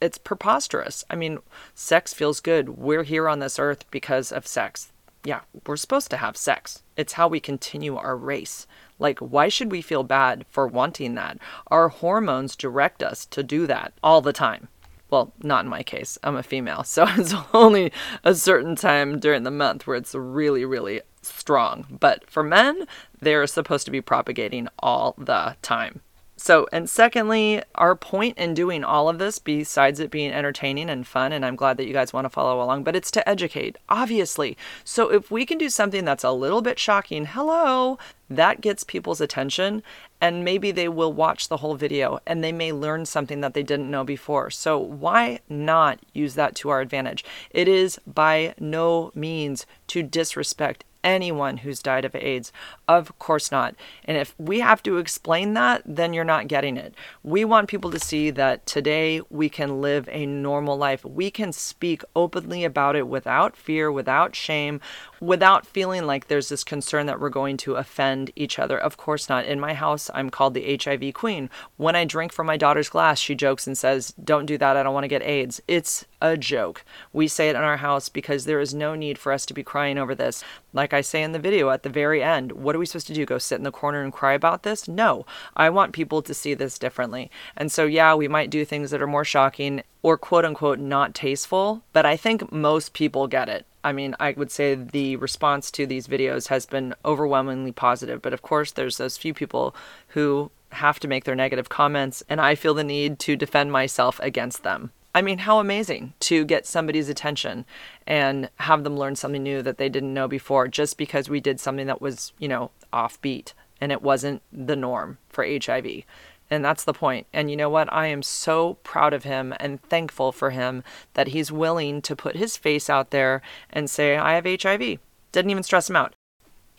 it's 0.00 0.18
preposterous. 0.18 1.04
I 1.08 1.16
mean, 1.16 1.38
sex 1.74 2.12
feels 2.12 2.40
good. 2.40 2.70
We're 2.70 3.02
here 3.02 3.28
on 3.28 3.38
this 3.38 3.58
earth 3.58 3.84
because 3.90 4.30
of 4.30 4.46
sex. 4.46 4.92
Yeah, 5.24 5.40
we're 5.66 5.76
supposed 5.76 6.10
to 6.10 6.16
have 6.18 6.36
sex. 6.36 6.82
It's 6.96 7.14
how 7.14 7.28
we 7.28 7.40
continue 7.40 7.96
our 7.96 8.16
race. 8.16 8.66
Like, 9.00 9.18
why 9.18 9.48
should 9.48 9.72
we 9.72 9.82
feel 9.82 10.04
bad 10.04 10.44
for 10.50 10.68
wanting 10.68 11.14
that? 11.16 11.38
Our 11.68 11.88
hormones 11.88 12.54
direct 12.54 13.02
us 13.02 13.26
to 13.26 13.42
do 13.42 13.66
that 13.66 13.92
all 14.02 14.20
the 14.20 14.32
time. 14.32 14.68
Well, 15.10 15.32
not 15.42 15.64
in 15.64 15.70
my 15.70 15.82
case. 15.82 16.18
I'm 16.22 16.36
a 16.36 16.42
female. 16.42 16.84
So 16.84 17.04
it's 17.08 17.34
only 17.52 17.92
a 18.22 18.34
certain 18.34 18.76
time 18.76 19.18
during 19.18 19.42
the 19.42 19.50
month 19.50 19.86
where 19.86 19.96
it's 19.96 20.14
really, 20.14 20.64
really 20.64 21.00
strong. 21.22 21.98
But 21.98 22.30
for 22.30 22.42
men, 22.42 22.86
they're 23.20 23.46
supposed 23.46 23.86
to 23.86 23.90
be 23.90 24.00
propagating 24.00 24.68
all 24.78 25.14
the 25.18 25.56
time. 25.62 26.00
So, 26.42 26.66
and 26.72 26.88
secondly, 26.88 27.62
our 27.74 27.94
point 27.94 28.38
in 28.38 28.54
doing 28.54 28.82
all 28.82 29.10
of 29.10 29.18
this, 29.18 29.38
besides 29.38 30.00
it 30.00 30.10
being 30.10 30.32
entertaining 30.32 30.88
and 30.88 31.06
fun, 31.06 31.34
and 31.34 31.44
I'm 31.44 31.54
glad 31.54 31.76
that 31.76 31.86
you 31.86 31.92
guys 31.92 32.14
want 32.14 32.24
to 32.24 32.30
follow 32.30 32.62
along, 32.62 32.82
but 32.82 32.96
it's 32.96 33.10
to 33.10 33.28
educate, 33.28 33.76
obviously. 33.90 34.56
So, 34.82 35.12
if 35.12 35.30
we 35.30 35.44
can 35.44 35.58
do 35.58 35.68
something 35.68 36.06
that's 36.06 36.24
a 36.24 36.30
little 36.30 36.62
bit 36.62 36.78
shocking, 36.78 37.26
hello, 37.26 37.98
that 38.30 38.62
gets 38.62 38.84
people's 38.84 39.20
attention, 39.20 39.82
and 40.18 40.42
maybe 40.42 40.70
they 40.70 40.88
will 40.88 41.12
watch 41.12 41.48
the 41.48 41.58
whole 41.58 41.74
video 41.74 42.20
and 42.26 42.42
they 42.42 42.52
may 42.52 42.72
learn 42.72 43.04
something 43.04 43.42
that 43.42 43.52
they 43.52 43.62
didn't 43.62 43.90
know 43.90 44.04
before. 44.04 44.48
So, 44.48 44.78
why 44.78 45.40
not 45.50 45.98
use 46.14 46.36
that 46.36 46.54
to 46.56 46.70
our 46.70 46.80
advantage? 46.80 47.22
It 47.50 47.68
is 47.68 48.00
by 48.06 48.54
no 48.58 49.12
means 49.14 49.66
to 49.88 50.02
disrespect 50.02 50.84
anyone 51.02 51.58
who's 51.58 51.82
died 51.82 52.04
of 52.04 52.14
AIDS. 52.14 52.52
Of 52.88 53.18
course 53.18 53.50
not. 53.50 53.74
And 54.04 54.16
if 54.16 54.34
we 54.38 54.60
have 54.60 54.82
to 54.84 54.98
explain 54.98 55.54
that, 55.54 55.82
then 55.84 56.12
you're 56.12 56.24
not 56.24 56.48
getting 56.48 56.76
it. 56.76 56.94
We 57.22 57.44
want 57.44 57.68
people 57.68 57.90
to 57.90 57.98
see 57.98 58.30
that 58.30 58.66
today 58.66 59.20
we 59.30 59.48
can 59.48 59.80
live 59.80 60.08
a 60.10 60.26
normal 60.26 60.76
life. 60.76 61.04
We 61.04 61.30
can 61.30 61.52
speak 61.52 62.02
openly 62.14 62.64
about 62.64 62.96
it 62.96 63.08
without 63.08 63.56
fear, 63.56 63.90
without 63.90 64.34
shame, 64.34 64.80
without 65.20 65.66
feeling 65.66 66.06
like 66.06 66.28
there's 66.28 66.48
this 66.48 66.64
concern 66.64 67.06
that 67.06 67.20
we're 67.20 67.28
going 67.28 67.56
to 67.58 67.76
offend 67.76 68.30
each 68.34 68.58
other. 68.58 68.78
Of 68.78 68.96
course 68.96 69.28
not. 69.28 69.44
In 69.44 69.60
my 69.60 69.74
house, 69.74 70.10
I'm 70.14 70.30
called 70.30 70.54
the 70.54 70.78
HIV 70.82 71.14
queen. 71.14 71.50
When 71.76 71.96
I 71.96 72.04
drink 72.04 72.32
from 72.32 72.46
my 72.46 72.56
daughter's 72.56 72.88
glass, 72.88 73.18
she 73.18 73.34
jokes 73.34 73.66
and 73.66 73.76
says, 73.76 74.14
Don't 74.22 74.46
do 74.46 74.58
that. 74.58 74.76
I 74.76 74.82
don't 74.82 74.94
want 74.94 75.04
to 75.04 75.08
get 75.08 75.22
AIDS. 75.22 75.60
It's 75.68 76.06
a 76.20 76.36
joke. 76.36 76.84
We 77.12 77.28
say 77.28 77.48
it 77.48 77.56
in 77.56 77.62
our 77.62 77.78
house 77.78 78.08
because 78.08 78.44
there 78.44 78.60
is 78.60 78.74
no 78.74 78.94
need 78.94 79.18
for 79.18 79.32
us 79.32 79.46
to 79.46 79.54
be 79.54 79.62
crying 79.62 79.98
over 79.98 80.14
this. 80.14 80.42
Like 80.72 80.92
I 80.92 81.00
say 81.00 81.22
in 81.22 81.32
the 81.32 81.38
video 81.38 81.70
at 81.70 81.82
the 81.82 81.88
very 81.88 82.22
end, 82.22 82.52
what 82.52 82.74
are 82.74 82.78
we 82.78 82.86
supposed 82.86 83.08
to 83.08 83.14
do? 83.14 83.26
Go 83.26 83.38
sit 83.38 83.58
in 83.58 83.64
the 83.64 83.72
corner 83.72 84.02
and 84.02 84.12
cry 84.12 84.32
about 84.32 84.62
this? 84.62 84.86
No. 84.86 85.26
I 85.56 85.70
want 85.70 85.92
people 85.92 86.22
to 86.22 86.34
see 86.34 86.54
this 86.54 86.78
differently. 86.78 87.30
And 87.56 87.72
so, 87.72 87.86
yeah, 87.86 88.14
we 88.14 88.28
might 88.28 88.50
do 88.50 88.64
things 88.64 88.90
that 88.90 89.02
are 89.02 89.06
more 89.06 89.24
shocking 89.24 89.82
or 90.02 90.16
quote 90.16 90.44
unquote 90.44 90.78
not 90.78 91.14
tasteful, 91.14 91.82
but 91.92 92.06
I 92.06 92.16
think 92.16 92.52
most 92.52 92.92
people 92.92 93.26
get 93.26 93.48
it. 93.48 93.66
I 93.82 93.92
mean, 93.92 94.14
I 94.20 94.32
would 94.32 94.50
say 94.50 94.74
the 94.74 95.16
response 95.16 95.70
to 95.72 95.86
these 95.86 96.06
videos 96.06 96.48
has 96.48 96.66
been 96.66 96.94
overwhelmingly 97.04 97.72
positive, 97.72 98.20
but 98.20 98.34
of 98.34 98.42
course, 98.42 98.72
there's 98.72 98.98
those 98.98 99.16
few 99.16 99.32
people 99.32 99.74
who 100.08 100.50
have 100.72 101.00
to 101.00 101.08
make 101.08 101.24
their 101.24 101.34
negative 101.34 101.68
comments, 101.68 102.22
and 102.28 102.40
I 102.40 102.54
feel 102.54 102.74
the 102.74 102.84
need 102.84 103.18
to 103.20 103.36
defend 103.36 103.72
myself 103.72 104.20
against 104.22 104.62
them. 104.62 104.92
I 105.14 105.22
mean, 105.22 105.38
how 105.38 105.58
amazing 105.58 106.14
to 106.20 106.44
get 106.44 106.66
somebody's 106.66 107.08
attention 107.08 107.64
and 108.06 108.48
have 108.56 108.84
them 108.84 108.96
learn 108.96 109.16
something 109.16 109.42
new 109.42 109.60
that 109.62 109.76
they 109.76 109.88
didn't 109.88 110.14
know 110.14 110.28
before 110.28 110.68
just 110.68 110.96
because 110.96 111.28
we 111.28 111.40
did 111.40 111.58
something 111.58 111.86
that 111.88 112.00
was, 112.00 112.32
you 112.38 112.46
know, 112.46 112.70
offbeat 112.92 113.52
and 113.80 113.90
it 113.90 114.02
wasn't 114.02 114.42
the 114.52 114.76
norm 114.76 115.18
for 115.28 115.44
HIV. 115.44 116.02
And 116.48 116.64
that's 116.64 116.84
the 116.84 116.92
point. 116.92 117.26
And 117.32 117.50
you 117.50 117.56
know 117.56 117.70
what? 117.70 117.92
I 117.92 118.06
am 118.06 118.22
so 118.22 118.74
proud 118.82 119.12
of 119.12 119.24
him 119.24 119.54
and 119.58 119.82
thankful 119.82 120.32
for 120.32 120.50
him 120.50 120.84
that 121.14 121.28
he's 121.28 121.50
willing 121.50 122.02
to 122.02 122.16
put 122.16 122.36
his 122.36 122.56
face 122.56 122.90
out 122.90 123.10
there 123.10 123.42
and 123.70 123.90
say, 123.90 124.16
I 124.16 124.34
have 124.34 124.44
HIV. 124.44 124.98
Didn't 125.32 125.50
even 125.50 125.62
stress 125.62 125.88
him 125.88 125.96
out 125.96 126.14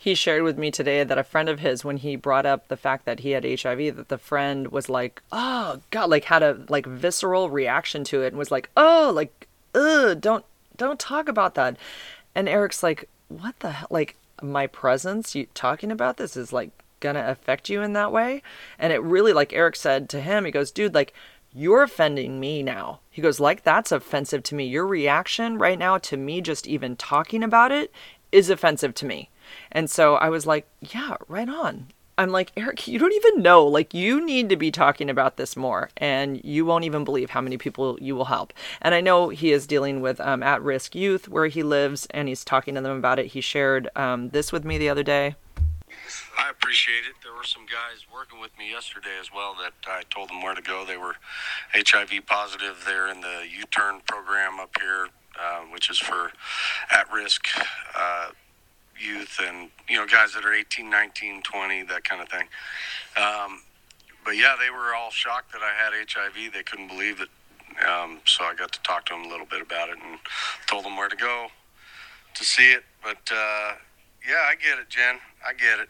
he 0.02 0.16
shared 0.16 0.42
with 0.42 0.58
me 0.58 0.68
today 0.68 1.04
that 1.04 1.16
a 1.16 1.22
friend 1.22 1.48
of 1.48 1.60
his 1.60 1.84
when 1.84 1.98
he 1.98 2.16
brought 2.16 2.44
up 2.44 2.66
the 2.66 2.76
fact 2.76 3.04
that 3.04 3.20
he 3.20 3.30
had 3.30 3.44
hiv 3.44 3.94
that 3.94 4.08
the 4.08 4.18
friend 4.18 4.72
was 4.72 4.88
like 4.88 5.22
oh 5.30 5.78
god 5.90 6.10
like 6.10 6.24
had 6.24 6.42
a 6.42 6.58
like 6.68 6.84
visceral 6.86 7.48
reaction 7.50 8.02
to 8.02 8.20
it 8.20 8.28
and 8.28 8.36
was 8.36 8.50
like 8.50 8.68
oh 8.76 9.12
like 9.14 9.46
ugh 9.76 10.20
don't 10.20 10.44
don't 10.76 10.98
talk 10.98 11.28
about 11.28 11.54
that 11.54 11.76
and 12.34 12.48
eric's 12.48 12.82
like 12.82 13.08
what 13.28 13.56
the 13.60 13.70
hell 13.70 13.86
like 13.90 14.16
my 14.42 14.66
presence 14.66 15.36
you 15.36 15.46
talking 15.54 15.92
about 15.92 16.16
this 16.16 16.36
is 16.36 16.52
like 16.52 16.70
gonna 16.98 17.24
affect 17.28 17.70
you 17.70 17.80
in 17.80 17.92
that 17.92 18.10
way 18.10 18.42
and 18.80 18.92
it 18.92 19.00
really 19.02 19.32
like 19.32 19.52
eric 19.52 19.76
said 19.76 20.08
to 20.08 20.20
him 20.20 20.44
he 20.44 20.50
goes 20.50 20.72
dude 20.72 20.94
like 20.94 21.14
you're 21.54 21.82
offending 21.82 22.40
me 22.40 22.62
now. 22.62 23.00
He 23.10 23.20
goes, 23.20 23.38
like, 23.38 23.62
that's 23.62 23.92
offensive 23.92 24.42
to 24.44 24.54
me. 24.54 24.64
Your 24.64 24.86
reaction 24.86 25.58
right 25.58 25.78
now 25.78 25.98
to 25.98 26.16
me 26.16 26.40
just 26.40 26.66
even 26.66 26.96
talking 26.96 27.42
about 27.42 27.70
it 27.70 27.92
is 28.32 28.48
offensive 28.48 28.94
to 28.94 29.04
me. 29.04 29.28
And 29.70 29.90
so 29.90 30.16
I 30.16 30.28
was 30.28 30.46
like, 30.46 30.66
yeah, 30.80 31.16
right 31.28 31.48
on. 31.48 31.88
I'm 32.18 32.30
like, 32.30 32.52
Eric, 32.56 32.86
you 32.86 32.98
don't 32.98 33.14
even 33.14 33.42
know. 33.42 33.66
Like, 33.66 33.94
you 33.94 34.24
need 34.24 34.50
to 34.50 34.56
be 34.56 34.70
talking 34.70 35.08
about 35.08 35.38
this 35.38 35.56
more, 35.56 35.88
and 35.96 36.42
you 36.44 36.66
won't 36.66 36.84
even 36.84 37.04
believe 37.04 37.30
how 37.30 37.40
many 37.40 37.56
people 37.56 37.98
you 38.00 38.14
will 38.14 38.26
help. 38.26 38.52
And 38.82 38.94
I 38.94 39.00
know 39.00 39.30
he 39.30 39.50
is 39.50 39.66
dealing 39.66 40.02
with 40.02 40.20
um, 40.20 40.42
at 40.42 40.62
risk 40.62 40.94
youth 40.94 41.28
where 41.28 41.46
he 41.46 41.62
lives, 41.62 42.06
and 42.10 42.28
he's 42.28 42.44
talking 42.44 42.74
to 42.74 42.80
them 42.82 42.96
about 42.96 43.18
it. 43.18 43.26
He 43.28 43.40
shared 43.40 43.88
um, 43.96 44.28
this 44.28 44.52
with 44.52 44.64
me 44.64 44.76
the 44.76 44.90
other 44.90 45.02
day. 45.02 45.36
I 46.38 46.50
appreciate 46.50 47.04
it. 47.08 47.16
There 47.22 47.34
were 47.34 47.44
some 47.44 47.66
guys 47.66 48.06
working 48.12 48.40
with 48.40 48.56
me 48.58 48.70
yesterday 48.70 49.18
as 49.20 49.30
well 49.34 49.54
that 49.60 49.72
I 49.86 50.02
told 50.10 50.30
them 50.30 50.42
where 50.42 50.54
to 50.54 50.62
go. 50.62 50.84
They 50.84 50.96
were 50.96 51.16
HIV 51.74 52.26
positive. 52.26 52.84
They're 52.86 53.08
in 53.08 53.20
the 53.20 53.44
U 53.58 53.64
Turn 53.70 54.00
program 54.06 54.60
up 54.60 54.76
here, 54.80 55.08
uh, 55.40 55.60
which 55.72 55.90
is 55.90 55.98
for 55.98 56.32
at 56.90 57.10
risk. 57.12 57.46
Uh, 57.94 58.30
youth 59.02 59.38
and 59.42 59.70
you 59.88 59.96
know 59.96 60.06
guys 60.06 60.34
that 60.34 60.44
are 60.44 60.52
18 60.52 60.88
19 60.88 61.42
20 61.42 61.82
that 61.84 62.04
kind 62.04 62.22
of 62.22 62.28
thing. 62.28 62.46
Um, 63.16 63.62
but 64.24 64.32
yeah 64.32 64.54
they 64.58 64.70
were 64.70 64.94
all 64.94 65.10
shocked 65.10 65.52
that 65.52 65.62
i 65.62 65.72
had 65.72 65.92
hiv 65.92 66.52
they 66.52 66.62
couldn't 66.62 66.88
believe 66.88 67.20
it. 67.20 67.28
Um, 67.86 68.20
so 68.24 68.44
i 68.44 68.54
got 68.54 68.72
to 68.72 68.82
talk 68.82 69.06
to 69.06 69.14
them 69.14 69.24
a 69.24 69.28
little 69.28 69.46
bit 69.46 69.60
about 69.60 69.88
it 69.88 69.96
and 69.96 70.18
told 70.66 70.84
them 70.84 70.96
where 70.96 71.08
to 71.08 71.16
go 71.16 71.48
to 72.34 72.44
see 72.44 72.72
it. 72.72 72.84
But 73.02 73.30
uh, 73.32 73.74
yeah 74.26 74.42
i 74.48 74.54
get 74.54 74.78
it 74.78 74.88
jen. 74.88 75.18
I 75.46 75.52
get 75.52 75.80
it. 75.80 75.88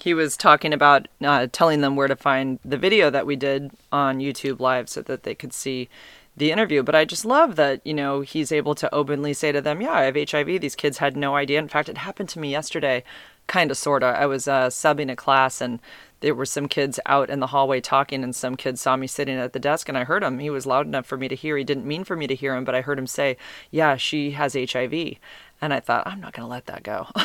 He 0.00 0.12
was 0.14 0.36
talking 0.36 0.72
about 0.72 1.08
uh, 1.22 1.46
telling 1.50 1.80
them 1.80 1.96
where 1.96 2.08
to 2.08 2.16
find 2.16 2.58
the 2.64 2.76
video 2.76 3.08
that 3.10 3.26
we 3.26 3.34
did 3.34 3.70
on 3.90 4.18
YouTube 4.18 4.60
Live 4.60 4.88
so 4.88 5.00
that 5.02 5.22
they 5.22 5.34
could 5.34 5.52
see 5.52 5.88
the 6.36 6.52
interview. 6.52 6.82
But 6.82 6.94
I 6.94 7.04
just 7.04 7.24
love 7.24 7.56
that, 7.56 7.80
you 7.84 7.94
know, 7.94 8.20
he's 8.20 8.52
able 8.52 8.74
to 8.76 8.94
openly 8.94 9.32
say 9.32 9.52
to 9.52 9.60
them, 9.60 9.80
Yeah, 9.80 9.92
I 9.92 10.02
have 10.02 10.16
HIV. 10.16 10.60
These 10.60 10.76
kids 10.76 10.98
had 10.98 11.16
no 11.16 11.36
idea. 11.36 11.58
In 11.58 11.68
fact, 11.68 11.88
it 11.88 11.98
happened 11.98 12.28
to 12.30 12.38
me 12.38 12.50
yesterday, 12.50 13.04
kind 13.46 13.70
of, 13.70 13.76
sort 13.76 14.02
of. 14.02 14.14
I 14.14 14.26
was 14.26 14.46
uh, 14.48 14.68
subbing 14.68 15.10
a 15.10 15.16
class 15.16 15.60
and 15.60 15.80
there 16.20 16.34
were 16.34 16.46
some 16.46 16.66
kids 16.66 16.98
out 17.06 17.28
in 17.28 17.40
the 17.40 17.48
hallway 17.48 17.80
talking, 17.80 18.24
and 18.24 18.34
some 18.34 18.56
kid 18.56 18.78
saw 18.78 18.96
me 18.96 19.06
sitting 19.06 19.36
at 19.36 19.52
the 19.52 19.58
desk, 19.58 19.88
and 19.88 19.98
I 19.98 20.04
heard 20.04 20.22
him. 20.22 20.38
He 20.38 20.50
was 20.50 20.66
loud 20.66 20.86
enough 20.86 21.06
for 21.06 21.18
me 21.18 21.28
to 21.28 21.34
hear. 21.34 21.56
He 21.56 21.64
didn't 21.64 21.86
mean 21.86 22.04
for 22.04 22.16
me 22.16 22.26
to 22.26 22.34
hear 22.34 22.56
him, 22.56 22.64
but 22.64 22.74
I 22.74 22.80
heard 22.80 22.98
him 22.98 23.06
say, 23.06 23.36
Yeah, 23.70 23.96
she 23.96 24.30
has 24.32 24.54
HIV. 24.54 25.16
And 25.60 25.72
I 25.72 25.80
thought, 25.80 26.06
I'm 26.06 26.20
not 26.20 26.34
going 26.34 26.44
to 26.44 26.50
let 26.50 26.66
that 26.66 26.82
go. 26.82 27.08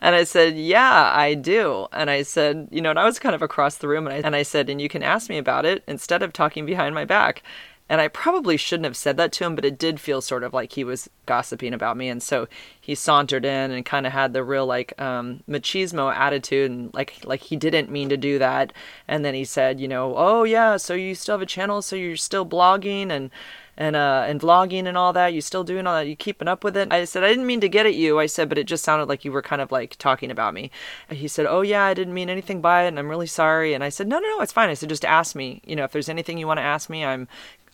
and 0.00 0.14
I 0.14 0.24
said, 0.24 0.56
Yeah, 0.56 1.12
I 1.14 1.34
do. 1.34 1.88
And 1.92 2.10
I 2.10 2.22
said, 2.22 2.68
You 2.70 2.80
know, 2.80 2.90
and 2.90 2.98
I 2.98 3.04
was 3.04 3.18
kind 3.18 3.34
of 3.34 3.42
across 3.42 3.76
the 3.76 3.88
room, 3.88 4.06
and 4.06 4.14
I, 4.14 4.18
and 4.26 4.34
I 4.34 4.42
said, 4.42 4.70
And 4.70 4.80
you 4.80 4.88
can 4.88 5.02
ask 5.02 5.28
me 5.28 5.38
about 5.38 5.66
it 5.66 5.84
instead 5.86 6.22
of 6.22 6.32
talking 6.32 6.64
behind 6.64 6.94
my 6.94 7.04
back. 7.04 7.42
And 7.90 8.00
I 8.00 8.06
probably 8.06 8.56
shouldn't 8.56 8.84
have 8.84 8.96
said 8.96 9.16
that 9.16 9.32
to 9.32 9.44
him, 9.44 9.56
but 9.56 9.64
it 9.64 9.76
did 9.76 9.98
feel 9.98 10.20
sort 10.20 10.44
of 10.44 10.54
like 10.54 10.72
he 10.74 10.84
was 10.84 11.10
gossiping 11.26 11.74
about 11.74 11.96
me. 11.96 12.08
And 12.08 12.22
so 12.22 12.46
he 12.80 12.94
sauntered 12.94 13.44
in 13.44 13.72
and 13.72 13.84
kind 13.84 14.06
of 14.06 14.12
had 14.12 14.32
the 14.32 14.44
real 14.44 14.64
like 14.64 14.98
um, 15.00 15.42
machismo 15.48 16.14
attitude, 16.14 16.70
and 16.70 16.94
like 16.94 17.18
like 17.24 17.40
he 17.40 17.56
didn't 17.56 17.90
mean 17.90 18.08
to 18.08 18.16
do 18.16 18.38
that. 18.38 18.72
And 19.08 19.24
then 19.24 19.34
he 19.34 19.44
said, 19.44 19.80
you 19.80 19.88
know, 19.88 20.14
oh 20.16 20.44
yeah, 20.44 20.76
so 20.76 20.94
you 20.94 21.16
still 21.16 21.34
have 21.34 21.42
a 21.42 21.46
channel, 21.46 21.82
so 21.82 21.96
you're 21.96 22.16
still 22.16 22.46
blogging 22.46 23.10
and 23.10 23.30
and 23.76 23.96
uh 23.96 24.24
and 24.28 24.40
vlogging 24.40 24.86
and 24.86 24.96
all 24.96 25.12
that. 25.14 25.32
You 25.32 25.40
still 25.40 25.64
doing 25.64 25.86
all 25.86 25.94
that? 25.94 26.06
You 26.06 26.14
keeping 26.14 26.48
up 26.48 26.62
with 26.62 26.76
it? 26.76 26.92
I 26.92 27.04
said 27.06 27.24
I 27.24 27.28
didn't 27.28 27.46
mean 27.46 27.60
to 27.60 27.68
get 27.68 27.86
at 27.86 27.94
you. 27.94 28.20
I 28.20 28.26
said, 28.26 28.48
but 28.48 28.58
it 28.58 28.64
just 28.68 28.84
sounded 28.84 29.08
like 29.08 29.24
you 29.24 29.32
were 29.32 29.42
kind 29.42 29.62
of 29.62 29.72
like 29.72 29.96
talking 29.96 30.30
about 30.30 30.54
me. 30.54 30.70
And 31.08 31.18
he 31.18 31.26
said, 31.28 31.46
oh 31.46 31.62
yeah, 31.62 31.84
I 31.84 31.94
didn't 31.94 32.14
mean 32.14 32.30
anything 32.30 32.60
by 32.60 32.84
it, 32.84 32.88
and 32.88 32.98
I'm 32.98 33.08
really 33.08 33.26
sorry. 33.26 33.74
And 33.74 33.82
I 33.82 33.88
said, 33.88 34.06
no, 34.06 34.18
no, 34.18 34.28
no, 34.28 34.42
it's 34.42 34.52
fine. 34.52 34.68
I 34.68 34.74
said, 34.74 34.90
just 34.90 35.04
ask 35.04 35.34
me. 35.34 35.62
You 35.64 35.76
know, 35.76 35.84
if 35.84 35.92
there's 35.92 36.08
anything 36.08 36.38
you 36.38 36.46
want 36.46 36.58
to 36.58 36.62
ask 36.62 36.88
me, 36.90 37.04
I'm 37.04 37.26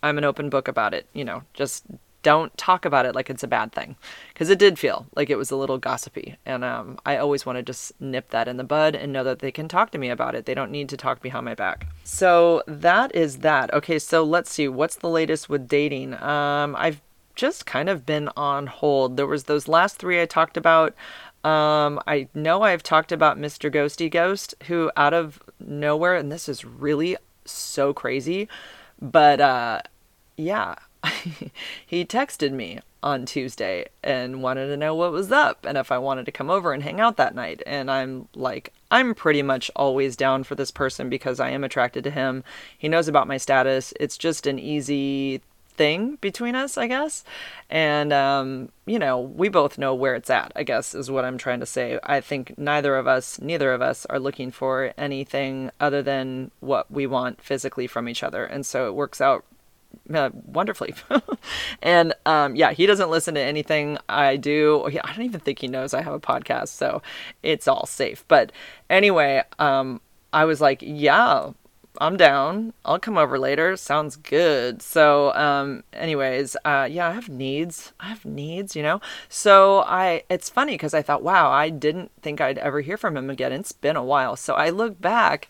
I'm 0.02 0.18
an 0.18 0.24
open 0.24 0.50
book 0.50 0.68
about 0.68 0.94
it. 0.94 1.06
You 1.12 1.24
know, 1.24 1.42
just 1.54 1.85
don't 2.26 2.59
talk 2.59 2.85
about 2.85 3.06
it 3.06 3.14
like 3.14 3.30
it's 3.30 3.44
a 3.44 3.46
bad 3.46 3.70
thing. 3.70 3.94
Because 4.32 4.50
it 4.50 4.59
did 4.59 4.80
feel 4.80 5.06
like 5.14 5.30
it 5.30 5.37
was 5.37 5.52
a 5.52 5.56
little 5.56 5.78
gossipy 5.78 6.37
and 6.44 6.64
um, 6.64 6.98
i 7.06 7.16
always 7.16 7.46
want 7.46 7.56
to 7.56 7.62
just 7.62 7.92
nip 8.00 8.30
that 8.30 8.48
in 8.48 8.56
the 8.56 8.64
bud 8.64 8.96
and 8.96 9.12
know 9.12 9.22
that 9.22 9.38
they 9.38 9.52
can 9.52 9.68
talk 9.68 9.92
to 9.92 9.98
me 9.98 10.09
about 10.09 10.35
it. 10.35 10.44
They 10.44 10.52
don't 10.52 10.72
need 10.72 10.88
to 10.88 10.96
talk 10.96 11.22
behind 11.22 11.44
my 11.44 11.54
back. 11.54 11.87
So 12.02 12.64
that 12.66 13.14
is 13.14 13.38
that. 13.38 13.72
Okay 13.72 14.00
so 14.00 14.24
let's 14.24 14.50
see 14.50 14.66
what's 14.66 14.96
the 14.96 15.09
latest 15.09 15.48
with 15.48 15.68
dating? 15.68 16.20
Um, 16.20 16.74
i've 16.76 17.00
just 17.37 17.64
kind 17.64 17.88
of 17.88 18.04
been 18.04 18.28
on 18.37 18.66
hold. 18.66 19.16
There 19.16 19.26
was 19.28 19.44
those 19.44 19.68
last 19.68 19.96
three 19.96 20.20
i 20.20 20.26
talked 20.26 20.56
about. 20.56 20.94
Um, 21.44 22.00
i 22.09 22.26
know 22.35 22.62
i've 22.62 22.82
talked 22.82 23.12
about 23.12 23.38
mr 23.38 23.72
ghosty 23.72 24.11
ghost 24.11 24.56
who 24.66 24.90
out 24.96 25.14
of 25.14 25.40
nowhere 25.61 26.16
and 26.16 26.32
this 26.32 26.48
is 26.48 26.64
really 26.64 27.16
so 27.44 27.92
crazy 27.92 28.48
but 29.00 29.40
uh, 29.40 29.80
yeah, 30.37 30.76
he 31.87 32.04
texted 32.04 32.52
me 32.52 32.80
on 33.02 33.24
Tuesday 33.24 33.87
and 34.02 34.42
wanted 34.42 34.66
to 34.66 34.76
know 34.76 34.94
what 34.94 35.12
was 35.12 35.30
up 35.30 35.64
and 35.64 35.78
if 35.78 35.92
I 35.92 35.98
wanted 35.98 36.26
to 36.26 36.32
come 36.32 36.50
over 36.50 36.72
and 36.72 36.82
hang 36.82 37.00
out 37.00 37.16
that 37.16 37.35
night. 37.35 37.62
And 37.64 37.90
I'm 37.90 38.28
like, 38.35 38.72
I'm 38.90 39.14
pretty 39.14 39.42
much 39.42 39.70
always 39.76 40.16
down 40.16 40.44
for 40.44 40.56
this 40.56 40.70
person 40.70 41.09
because 41.09 41.38
I 41.38 41.50
am 41.50 41.62
attracted 41.62 42.02
to 42.04 42.11
him. 42.11 42.42
He 42.76 42.88
knows 42.88 43.06
about 43.06 43.28
my 43.28 43.37
status. 43.37 43.92
It's 44.00 44.18
just 44.18 44.46
an 44.46 44.59
easy 44.59 45.40
thing 45.76 46.16
between 46.20 46.54
us, 46.54 46.76
I 46.78 46.86
guess. 46.86 47.24
And, 47.68 48.12
um, 48.12 48.70
you 48.86 48.98
know, 48.98 49.20
we 49.20 49.48
both 49.48 49.78
know 49.78 49.94
where 49.94 50.14
it's 50.14 50.30
at, 50.30 50.52
I 50.56 50.62
guess, 50.62 50.94
is 50.94 51.10
what 51.10 51.24
I'm 51.24 51.38
trying 51.38 51.60
to 51.60 51.66
say. 51.66 51.98
I 52.02 52.20
think 52.20 52.58
neither 52.58 52.96
of 52.96 53.06
us, 53.06 53.40
neither 53.40 53.72
of 53.72 53.82
us 53.82 54.06
are 54.06 54.18
looking 54.18 54.50
for 54.50 54.92
anything 54.96 55.70
other 55.80 56.02
than 56.02 56.50
what 56.60 56.90
we 56.90 57.06
want 57.06 57.42
physically 57.42 57.86
from 57.86 58.08
each 58.08 58.22
other. 58.22 58.44
And 58.44 58.64
so 58.64 58.86
it 58.86 58.94
works 58.94 59.20
out 59.20 59.44
uh, 60.12 60.30
wonderfully. 60.46 60.94
and 61.82 62.14
um, 62.24 62.56
yeah, 62.56 62.72
he 62.72 62.86
doesn't 62.86 63.10
listen 63.10 63.34
to 63.34 63.40
anything 63.40 63.98
I 64.08 64.36
do. 64.36 64.84
I 64.84 65.12
don't 65.12 65.24
even 65.24 65.40
think 65.40 65.58
he 65.58 65.68
knows 65.68 65.94
I 65.94 66.02
have 66.02 66.12
a 66.12 66.20
podcast, 66.20 66.68
so 66.68 67.02
it's 67.42 67.68
all 67.68 67.86
safe. 67.86 68.24
But 68.28 68.52
anyway, 68.88 69.42
um, 69.58 70.00
I 70.32 70.44
was 70.44 70.60
like, 70.60 70.80
yeah, 70.82 71.50
I'm 72.00 72.16
down. 72.16 72.72
I'll 72.85 72.98
come 72.98 73.18
over 73.18 73.38
later. 73.38 73.76
Sounds 73.76 74.16
good. 74.16 74.82
So, 74.82 75.32
um, 75.35 75.85
anyways, 75.92 76.56
uh, 76.64 76.88
yeah, 76.90 77.09
I 77.09 77.12
have 77.12 77.28
needs. 77.28 77.92
I 78.00 78.06
have 78.06 78.24
needs, 78.24 78.76
you 78.76 78.82
know. 78.82 79.00
So 79.28 79.80
I, 79.82 80.22
it's 80.28 80.48
funny 80.48 80.74
because 80.74 80.94
I 80.94 81.02
thought, 81.02 81.22
wow, 81.22 81.50
I 81.50 81.70
didn't 81.70 82.11
think 82.22 82.40
I'd 82.40 82.59
ever 82.59 82.80
hear 82.80 82.96
from 82.96 83.16
him 83.16 83.30
again. 83.30 83.52
It's 83.52 83.72
been 83.72 83.96
a 83.96 84.04
while. 84.04 84.37
So 84.37 84.54
I 84.54 84.70
look 84.70 85.00
back 85.00 85.48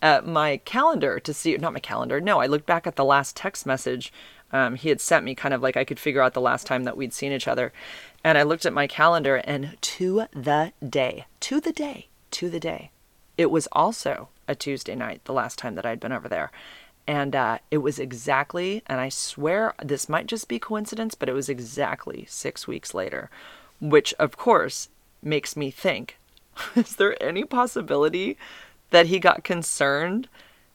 at 0.00 0.26
my 0.26 0.58
calendar 0.58 1.18
to 1.20 1.34
see, 1.34 1.56
not 1.56 1.72
my 1.72 1.80
calendar. 1.80 2.20
No, 2.20 2.40
I 2.40 2.46
looked 2.46 2.66
back 2.66 2.86
at 2.86 2.96
the 2.96 3.04
last 3.04 3.36
text 3.36 3.66
message 3.66 4.12
um, 4.52 4.76
he 4.76 4.88
had 4.88 5.00
sent 5.00 5.24
me, 5.24 5.34
kind 5.34 5.54
of 5.54 5.62
like 5.62 5.76
I 5.76 5.84
could 5.84 5.98
figure 5.98 6.22
out 6.22 6.34
the 6.34 6.40
last 6.40 6.66
time 6.66 6.84
that 6.84 6.96
we'd 6.96 7.12
seen 7.12 7.32
each 7.32 7.48
other. 7.48 7.72
And 8.24 8.38
I 8.38 8.42
looked 8.42 8.66
at 8.66 8.72
my 8.72 8.86
calendar, 8.86 9.36
and 9.36 9.76
to 9.80 10.26
the 10.32 10.72
day, 10.86 11.26
to 11.40 11.60
the 11.60 11.72
day, 11.72 12.08
to 12.30 12.50
the 12.50 12.60
day, 12.60 12.90
it 13.36 13.50
was 13.50 13.68
also 13.72 14.28
a 14.48 14.54
Tuesday 14.54 14.96
night 14.96 15.20
the 15.24 15.32
last 15.32 15.58
time 15.58 15.76
that 15.76 15.86
I'd 15.86 16.00
been 16.00 16.12
over 16.12 16.28
there. 16.28 16.50
And 17.06 17.36
uh, 17.36 17.58
it 17.70 17.78
was 17.78 17.98
exactly, 17.98 18.82
and 18.86 19.00
I 19.00 19.08
swear 19.08 19.74
this 19.82 20.08
might 20.08 20.26
just 20.26 20.48
be 20.48 20.58
coincidence, 20.58 21.14
but 21.14 21.28
it 21.28 21.34
was 21.34 21.48
exactly 21.48 22.26
six 22.28 22.66
weeks 22.66 22.92
later, 22.92 23.30
which 23.80 24.12
of 24.14 24.36
course 24.36 24.88
makes 25.22 25.56
me 25.56 25.70
think 25.70 26.18
is 26.74 26.96
there 26.96 27.22
any 27.22 27.44
possibility 27.44 28.36
that 28.90 29.06
he 29.06 29.18
got 29.18 29.44
concerned 29.44 30.28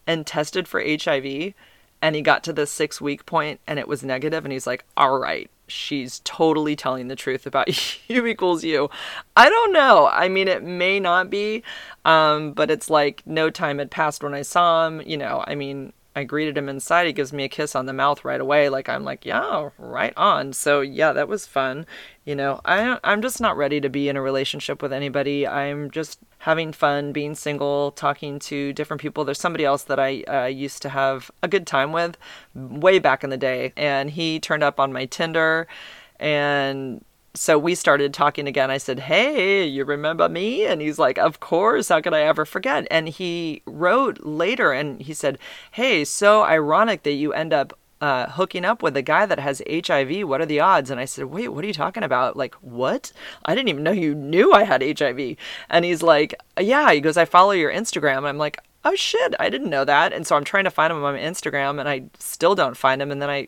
and 0.06 0.26
tested 0.26 0.68
for 0.68 0.82
HIV 0.82 1.54
and 2.02 2.16
he 2.16 2.22
got 2.22 2.44
to 2.44 2.54
the 2.54 2.68
six 2.68 3.00
week 3.00 3.26
point 3.26 3.60
and 3.66 3.80
it 3.80 3.88
was 3.88 4.04
negative 4.04 4.44
and 4.44 4.52
he's 4.52 4.68
like, 4.68 4.86
all 4.98 5.20
right, 5.20 5.50
she's 5.68 6.22
totally 6.24 6.76
telling 6.76 7.08
the 7.08 7.16
truth 7.16 7.46
about 7.46 7.68
U 8.10 8.26
equals 8.26 8.64
U. 8.64 8.90
I 9.36 9.50
don't 9.50 9.74
know. 9.74 10.08
I 10.08 10.30
mean, 10.30 10.48
it 10.48 10.64
may 10.64 11.00
not 11.00 11.30
be, 11.30 11.64
um, 12.06 12.54
but 12.54 12.70
it's 12.70 12.90
like 12.90 13.24
no 13.26 13.50
time 13.50 13.80
had 13.80 13.92
passed 13.92 14.24
when 14.24 14.34
I 14.34 14.42
saw 14.42 14.88
him. 14.88 15.02
You 15.06 15.18
know, 15.18 15.44
I 15.48 15.56
mean, 15.56 15.94
I 16.16 16.24
greeted 16.24 16.58
him 16.58 16.70
inside. 16.70 17.08
He 17.08 17.14
gives 17.14 17.34
me 17.34 17.44
a 17.44 17.50
kiss 17.50 17.76
on 17.76 17.86
the 17.86 17.94
mouth 17.94 18.24
right 18.24 18.40
away. 18.40 18.70
Like 18.70 18.88
I'm 18.88 19.04
like, 19.04 19.26
yeah, 19.26 19.70
right 19.78 20.14
on. 20.16 20.54
So 20.54 20.82
yeah, 20.82 21.12
that 21.14 21.28
was 21.28 21.48
fun. 21.48 21.86
You 22.24 22.36
know, 22.36 22.62
I 22.66 23.00
I'm 23.04 23.22
just 23.22 23.42
not 23.42 23.58
ready 23.58 23.82
to 23.82 23.90
be 23.90 24.10
in 24.10 24.16
a 24.16 24.22
relationship 24.22 24.82
with 24.82 24.94
anybody. 24.94 25.48
I'm 25.48 25.90
just 25.92 26.20
having 26.40 26.74
fun, 26.74 27.14
being 27.14 27.36
single, 27.36 27.92
talking 27.92 28.38
to 28.38 28.74
different 28.74 29.02
people. 29.02 29.26
There's 29.26 29.40
somebody 29.40 29.66
else 29.66 29.84
that 29.84 30.00
I 30.00 30.22
uh, 30.24 30.46
used 30.46 30.82
to 30.84 30.90
have 30.90 31.32
a 31.42 31.48
good 31.48 31.66
time 31.66 31.92
with 31.92 32.18
way 32.54 33.00
back 33.00 33.24
in 33.24 33.30
the 33.30 33.38
day, 33.38 33.74
and 33.76 34.10
he 34.12 34.40
turned 34.40 34.64
up 34.64 34.80
on 34.80 34.94
my 34.94 35.06
Tinder, 35.06 35.68
and 36.20 37.04
so 37.36 37.58
we 37.58 37.74
started 37.74 38.14
talking 38.14 38.48
again. 38.48 38.70
I 38.70 38.78
said, 38.78 39.02
Hey, 39.02 39.66
you 39.66 39.86
remember 39.86 40.30
me? 40.30 40.66
And 40.66 40.82
he's 40.82 41.00
like, 41.00 41.18
Of 41.18 41.40
course. 41.40 41.90
How 41.90 42.00
could 42.00 42.14
I 42.14 42.22
ever 42.22 42.46
forget? 42.46 42.88
And 42.92 43.10
he 43.10 43.64
wrote 43.66 44.24
later 44.24 44.72
and 44.72 45.02
he 45.02 45.14
said, 45.14 45.40
Hey, 45.72 46.06
so 46.06 46.44
ironic 46.44 47.04
that 47.04 47.14
you 47.14 47.34
end 47.34 47.52
up 47.52 47.78
uh, 48.02 48.30
hooking 48.30 48.66
up 48.66 48.84
with 48.84 48.98
a 48.98 49.02
guy 49.02 49.26
that 49.26 49.40
has 49.40 49.64
HIV. 49.68 50.28
What 50.28 50.42
are 50.42 50.46
the 50.46 50.60
odds? 50.60 50.92
And 50.92 51.00
I 51.00 51.06
said, 51.06 51.26
Wait, 51.26 51.48
what 51.48 51.64
are 51.64 51.68
you 51.68 51.74
talking 51.74 52.04
about? 52.04 52.38
Like, 52.38 52.54
what? 52.56 53.12
I 53.46 53.56
didn't 53.56 53.70
even 53.70 53.84
know 53.84 53.92
you 53.92 54.14
knew 54.14 54.54
I 54.54 54.64
had 54.64 54.84
HIV. 54.84 55.36
And 55.70 55.86
he's 55.86 56.04
like, 56.04 56.36
Yeah. 56.60 56.92
He 56.92 57.02
goes, 57.02 57.18
I 57.18 57.26
follow 57.26 57.52
your 57.52 57.74
Instagram. 57.74 58.26
I'm 58.26 58.38
like, 58.38 58.60
Oh 58.86 58.96
shit, 58.96 59.34
I 59.40 59.50
didn't 59.50 59.70
know 59.70 59.86
that. 59.86 60.14
And 60.14 60.28
so 60.28 60.36
I'm 60.36 60.44
trying 60.44 60.66
to 60.66 60.72
find 60.72 60.92
him 60.92 61.04
on 61.04 61.16
Instagram 61.16 61.80
and 61.80 61.90
I 61.90 62.04
still 62.20 62.54
don't 62.54 62.78
find 62.78 63.02
him. 63.02 63.12
And 63.12 63.22
then 63.22 63.30
I 63.30 63.48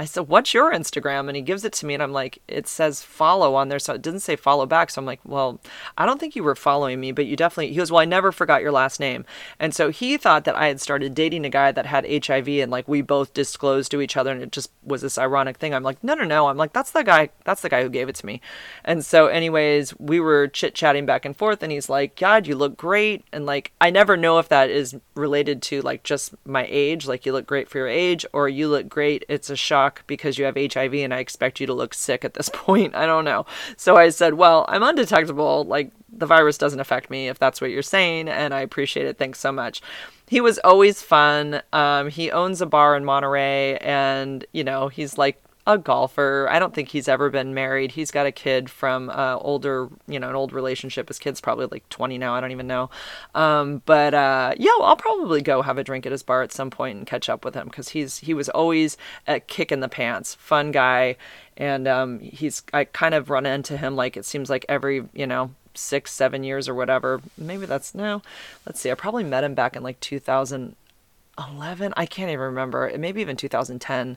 I 0.00 0.06
said, 0.06 0.28
What's 0.28 0.54
your 0.54 0.72
Instagram? 0.72 1.28
And 1.28 1.36
he 1.36 1.42
gives 1.42 1.62
it 1.62 1.74
to 1.74 1.86
me, 1.86 1.92
and 1.92 2.02
I'm 2.02 2.12
like, 2.12 2.40
It 2.48 2.66
says 2.66 3.02
follow 3.02 3.54
on 3.54 3.68
there. 3.68 3.78
So 3.78 3.92
it 3.92 4.00
didn't 4.00 4.20
say 4.20 4.34
follow 4.34 4.64
back. 4.64 4.88
So 4.88 4.98
I'm 4.98 5.04
like, 5.04 5.20
Well, 5.26 5.60
I 5.98 6.06
don't 6.06 6.18
think 6.18 6.34
you 6.34 6.42
were 6.42 6.54
following 6.54 6.98
me, 6.98 7.12
but 7.12 7.26
you 7.26 7.36
definitely. 7.36 7.68
He 7.68 7.76
goes, 7.76 7.92
Well, 7.92 8.00
I 8.00 8.06
never 8.06 8.32
forgot 8.32 8.62
your 8.62 8.72
last 8.72 8.98
name. 8.98 9.26
And 9.58 9.74
so 9.74 9.90
he 9.90 10.16
thought 10.16 10.46
that 10.46 10.56
I 10.56 10.68
had 10.68 10.80
started 10.80 11.14
dating 11.14 11.44
a 11.44 11.50
guy 11.50 11.70
that 11.72 11.84
had 11.84 12.24
HIV, 12.26 12.48
and 12.48 12.70
like 12.70 12.88
we 12.88 13.02
both 13.02 13.34
disclosed 13.34 13.90
to 13.90 14.00
each 14.00 14.16
other, 14.16 14.32
and 14.32 14.42
it 14.42 14.52
just 14.52 14.70
was 14.82 15.02
this 15.02 15.18
ironic 15.18 15.58
thing. 15.58 15.74
I'm 15.74 15.82
like, 15.82 16.02
No, 16.02 16.14
no, 16.14 16.24
no. 16.24 16.48
I'm 16.48 16.56
like, 16.56 16.72
That's 16.72 16.92
the 16.92 17.04
guy. 17.04 17.28
That's 17.44 17.60
the 17.60 17.68
guy 17.68 17.82
who 17.82 17.90
gave 17.90 18.08
it 18.08 18.14
to 18.16 18.26
me. 18.26 18.40
And 18.86 19.04
so, 19.04 19.26
anyways, 19.26 19.98
we 20.00 20.18
were 20.18 20.48
chit 20.48 20.74
chatting 20.74 21.04
back 21.04 21.26
and 21.26 21.36
forth, 21.36 21.62
and 21.62 21.70
he's 21.70 21.90
like, 21.90 22.16
God, 22.16 22.46
you 22.46 22.56
look 22.56 22.78
great. 22.78 23.26
And 23.34 23.44
like, 23.44 23.72
I 23.82 23.90
never 23.90 24.16
know 24.16 24.38
if 24.38 24.48
that 24.48 24.70
is 24.70 24.96
related 25.14 25.60
to 25.60 25.82
like 25.82 26.04
just 26.04 26.34
my 26.46 26.66
age, 26.70 27.06
like 27.06 27.26
you 27.26 27.32
look 27.32 27.46
great 27.46 27.68
for 27.68 27.76
your 27.76 27.88
age, 27.88 28.24
or 28.32 28.48
you 28.48 28.66
look 28.66 28.88
great. 28.88 29.26
It's 29.28 29.50
a 29.50 29.56
shock 29.56 29.89
because 30.06 30.38
you 30.38 30.44
have 30.44 30.56
HIV 30.56 30.94
and 30.94 31.12
I 31.12 31.18
expect 31.18 31.60
you 31.60 31.66
to 31.66 31.74
look 31.74 31.94
sick 31.94 32.24
at 32.24 32.34
this 32.34 32.48
point. 32.52 32.94
I 32.94 33.06
don't 33.06 33.24
know. 33.24 33.46
So 33.76 33.96
I 33.96 34.10
said, 34.10 34.34
Well, 34.34 34.64
I'm 34.68 34.82
undetectable. 34.82 35.64
Like, 35.64 35.90
the 36.12 36.26
virus 36.26 36.58
doesn't 36.58 36.80
affect 36.80 37.10
me 37.10 37.28
if 37.28 37.38
that's 37.38 37.60
what 37.60 37.70
you're 37.70 37.82
saying. 37.82 38.28
And 38.28 38.52
I 38.52 38.60
appreciate 38.60 39.06
it. 39.06 39.18
Thanks 39.18 39.38
so 39.38 39.52
much. 39.52 39.80
He 40.26 40.40
was 40.40 40.58
always 40.58 41.02
fun. 41.02 41.62
Um, 41.72 42.08
he 42.08 42.30
owns 42.30 42.60
a 42.60 42.66
bar 42.66 42.96
in 42.96 43.04
Monterey 43.04 43.78
and, 43.78 44.44
you 44.52 44.64
know, 44.64 44.88
he's 44.88 45.18
like 45.18 45.42
a 45.66 45.76
golfer. 45.78 46.48
I 46.50 46.58
don't 46.58 46.74
think 46.74 46.88
he's 46.88 47.08
ever 47.08 47.30
been 47.30 47.52
married. 47.54 47.92
He's 47.92 48.10
got 48.10 48.26
a 48.26 48.32
kid 48.32 48.70
from 48.70 49.10
uh, 49.10 49.36
older, 49.36 49.88
you 50.06 50.18
know, 50.18 50.28
an 50.28 50.34
old 50.34 50.52
relationship. 50.52 51.08
His 51.08 51.18
kid's 51.18 51.40
probably 51.40 51.66
like 51.70 51.88
20 51.90 52.18
now. 52.18 52.34
I 52.34 52.40
don't 52.40 52.50
even 52.50 52.66
know. 52.66 52.90
Um, 53.34 53.82
but 53.84 54.14
uh, 54.14 54.54
yeah, 54.58 54.70
I'll 54.80 54.96
probably 54.96 55.42
go 55.42 55.62
have 55.62 55.78
a 55.78 55.84
drink 55.84 56.06
at 56.06 56.12
his 56.12 56.22
bar 56.22 56.42
at 56.42 56.52
some 56.52 56.70
point 56.70 56.98
and 56.98 57.06
catch 57.06 57.28
up 57.28 57.44
with 57.44 57.54
him 57.54 57.66
because 57.66 57.90
he's 57.90 58.18
he 58.18 58.34
was 58.34 58.48
always 58.48 58.96
a 59.26 59.40
kick 59.40 59.70
in 59.70 59.80
the 59.80 59.88
pants, 59.88 60.34
fun 60.34 60.72
guy, 60.72 61.16
and 61.56 61.86
um, 61.86 62.20
he's 62.20 62.62
I 62.72 62.84
kind 62.84 63.14
of 63.14 63.28
run 63.30 63.44
into 63.46 63.76
him 63.76 63.96
like 63.96 64.16
it 64.16 64.24
seems 64.24 64.48
like 64.48 64.64
every 64.68 65.04
you 65.12 65.26
know 65.26 65.50
six 65.74 66.12
seven 66.12 66.42
years 66.42 66.68
or 66.68 66.74
whatever. 66.74 67.20
Maybe 67.36 67.66
that's 67.66 67.94
no. 67.94 68.22
Let's 68.66 68.80
see. 68.80 68.90
I 68.90 68.94
probably 68.94 69.24
met 69.24 69.44
him 69.44 69.54
back 69.54 69.76
in 69.76 69.82
like 69.82 70.00
2011. 70.00 71.94
I 71.96 72.06
can't 72.06 72.30
even 72.30 72.40
remember. 72.40 72.90
Maybe 72.96 73.20
even 73.20 73.36
2010 73.36 74.16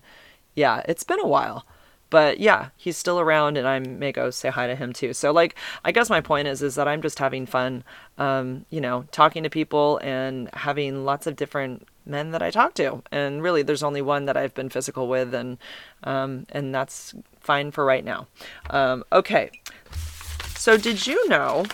yeah, 0.55 0.81
it's 0.87 1.03
been 1.03 1.19
a 1.19 1.27
while. 1.27 1.65
But 2.09 2.39
yeah, 2.39 2.69
he's 2.77 2.95
still 2.95 3.19
around 3.19 3.57
and 3.57 3.67
I 3.67 3.79
may 3.79 4.11
go 4.11 4.29
say 4.29 4.49
hi 4.49 4.67
to 4.67 4.75
him 4.75 4.93
too. 4.93 5.13
So 5.13 5.31
like 5.31 5.55
I 5.83 5.91
guess 5.91 6.11
my 6.11 6.21
point 6.21 6.47
is 6.47 6.61
is 6.61 6.75
that 6.75 6.87
I'm 6.87 7.01
just 7.01 7.17
having 7.17 7.47
fun 7.47 7.83
um, 8.19 8.67
you 8.69 8.79
know, 8.79 9.05
talking 9.11 9.41
to 9.41 9.49
people 9.49 9.97
and 10.03 10.47
having 10.53 11.05
lots 11.05 11.25
of 11.25 11.35
different 11.35 11.87
men 12.05 12.29
that 12.29 12.43
I 12.43 12.51
talk 12.51 12.75
to. 12.75 13.01
And 13.11 13.41
really 13.41 13.63
there's 13.63 13.81
only 13.81 14.03
one 14.03 14.25
that 14.25 14.37
I've 14.37 14.53
been 14.53 14.69
physical 14.69 15.07
with 15.07 15.33
and 15.33 15.57
um, 16.03 16.45
and 16.49 16.73
that's 16.73 17.15
fine 17.39 17.71
for 17.71 17.83
right 17.83 18.05
now. 18.05 18.27
Um, 18.69 19.03
okay. 19.11 19.49
So 20.55 20.77
did 20.77 21.07
you 21.07 21.27
know 21.29 21.65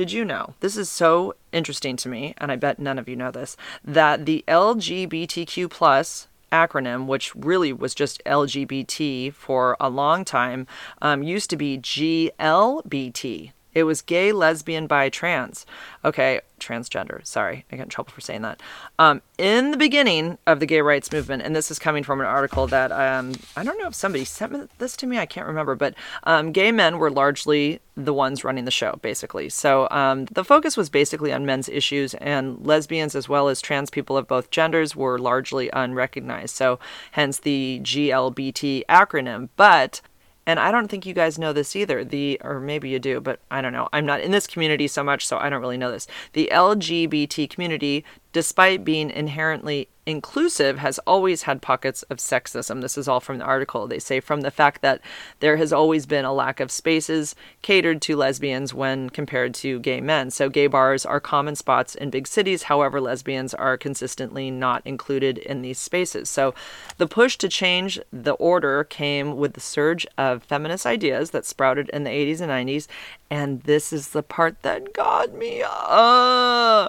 did 0.00 0.12
you 0.12 0.24
know? 0.24 0.54
This 0.60 0.78
is 0.78 0.88
so 0.88 1.34
interesting 1.52 1.94
to 1.96 2.08
me, 2.08 2.32
and 2.38 2.50
I 2.50 2.56
bet 2.56 2.78
none 2.78 2.98
of 2.98 3.06
you 3.06 3.16
know 3.16 3.30
this, 3.30 3.54
that 3.84 4.24
the 4.24 4.42
LGBTQ 4.48 5.68
plus 5.68 6.26
acronym, 6.50 7.06
which 7.06 7.34
really 7.34 7.72
was 7.72 7.94
just 7.94 8.22
LGBT 8.24 9.32
for 9.32 9.76
a 9.80 9.88
long 9.88 10.24
time, 10.24 10.66
um, 11.00 11.22
used 11.22 11.50
to 11.50 11.56
be 11.56 11.78
GLBT. 11.78 13.52
It 13.74 13.84
was 13.84 14.02
gay, 14.02 14.32
lesbian, 14.32 14.86
bi, 14.86 15.08
trans. 15.08 15.66
Okay, 16.04 16.40
transgender. 16.58 17.26
Sorry, 17.26 17.64
I 17.70 17.76
got 17.76 17.84
in 17.84 17.88
trouble 17.88 18.12
for 18.12 18.20
saying 18.20 18.42
that. 18.42 18.60
Um, 18.98 19.22
in 19.38 19.70
the 19.70 19.76
beginning 19.76 20.38
of 20.46 20.60
the 20.60 20.66
gay 20.66 20.80
rights 20.80 21.10
movement, 21.10 21.42
and 21.42 21.56
this 21.56 21.70
is 21.70 21.78
coming 21.78 22.02
from 22.02 22.20
an 22.20 22.26
article 22.26 22.66
that 22.68 22.92
um, 22.92 23.32
I 23.56 23.64
don't 23.64 23.78
know 23.78 23.88
if 23.88 23.94
somebody 23.94 24.24
sent 24.24 24.78
this 24.78 24.96
to 24.98 25.06
me, 25.06 25.18
I 25.18 25.26
can't 25.26 25.46
remember, 25.46 25.74
but 25.74 25.94
um, 26.24 26.52
gay 26.52 26.72
men 26.72 26.98
were 26.98 27.10
largely 27.10 27.80
the 27.96 28.14
ones 28.14 28.44
running 28.44 28.64
the 28.64 28.70
show, 28.70 28.98
basically. 29.02 29.48
So 29.48 29.88
um, 29.90 30.26
the 30.26 30.44
focus 30.44 30.76
was 30.76 30.90
basically 30.90 31.32
on 31.32 31.46
men's 31.46 31.68
issues, 31.68 32.14
and 32.14 32.64
lesbians 32.64 33.14
as 33.14 33.28
well 33.28 33.48
as 33.48 33.60
trans 33.60 33.90
people 33.90 34.16
of 34.16 34.28
both 34.28 34.50
genders 34.50 34.94
were 34.96 35.18
largely 35.18 35.70
unrecognized. 35.72 36.54
So 36.54 36.78
hence 37.12 37.38
the 37.38 37.80
GLBT 37.82 38.84
acronym. 38.88 39.48
But 39.56 40.00
and 40.46 40.58
I 40.58 40.70
don't 40.70 40.88
think 40.88 41.06
you 41.06 41.14
guys 41.14 41.38
know 41.38 41.52
this 41.52 41.76
either. 41.76 42.04
The 42.04 42.40
or 42.42 42.60
maybe 42.60 42.88
you 42.88 42.98
do, 42.98 43.20
but 43.20 43.40
I 43.50 43.60
don't 43.60 43.72
know. 43.72 43.88
I'm 43.92 44.06
not 44.06 44.20
in 44.20 44.30
this 44.30 44.46
community 44.46 44.88
so 44.88 45.04
much, 45.04 45.26
so 45.26 45.38
I 45.38 45.48
don't 45.48 45.60
really 45.60 45.76
know 45.76 45.90
this. 45.90 46.06
The 46.32 46.48
LGBT 46.52 47.48
community 47.50 48.04
despite 48.32 48.84
being 48.84 49.10
inherently 49.10 49.88
inclusive, 50.06 50.78
has 50.78 50.98
always 51.00 51.42
had 51.42 51.62
pockets 51.62 52.02
of 52.04 52.18
sexism. 52.18 52.80
This 52.80 52.98
is 52.98 53.08
all 53.08 53.20
from 53.20 53.38
the 53.38 53.44
article. 53.44 53.86
They 53.86 53.98
say 53.98 54.20
from 54.20 54.40
the 54.40 54.50
fact 54.50 54.82
that 54.82 55.00
there 55.40 55.56
has 55.56 55.72
always 55.72 56.06
been 56.06 56.24
a 56.24 56.32
lack 56.32 56.58
of 56.60 56.70
spaces 56.70 57.34
catered 57.62 58.02
to 58.02 58.16
lesbians 58.16 58.74
when 58.74 59.10
compared 59.10 59.54
to 59.54 59.78
gay 59.80 60.00
men. 60.00 60.30
So, 60.30 60.48
gay 60.48 60.66
bars 60.66 61.06
are 61.06 61.20
common 61.20 61.54
spots 61.54 61.94
in 61.94 62.10
big 62.10 62.26
cities. 62.26 62.64
However, 62.64 63.00
lesbians 63.00 63.54
are 63.54 63.76
consistently 63.76 64.50
not 64.50 64.82
included 64.84 65.38
in 65.38 65.62
these 65.62 65.78
spaces. 65.78 66.28
So, 66.28 66.54
the 66.98 67.06
push 67.06 67.36
to 67.38 67.48
change 67.48 68.00
the 68.12 68.34
order 68.34 68.84
came 68.84 69.36
with 69.36 69.54
the 69.54 69.60
surge 69.60 70.06
of 70.18 70.42
feminist 70.42 70.86
ideas 70.86 71.30
that 71.30 71.46
sprouted 71.46 71.88
in 71.90 72.04
the 72.04 72.10
80s 72.10 72.40
and 72.40 72.50
90s. 72.50 72.86
And 73.30 73.62
this 73.62 73.92
is 73.92 74.08
the 74.08 74.22
part 74.22 74.62
that 74.62 74.92
got 74.92 75.34
me. 75.34 75.62
Uh, 75.64 76.88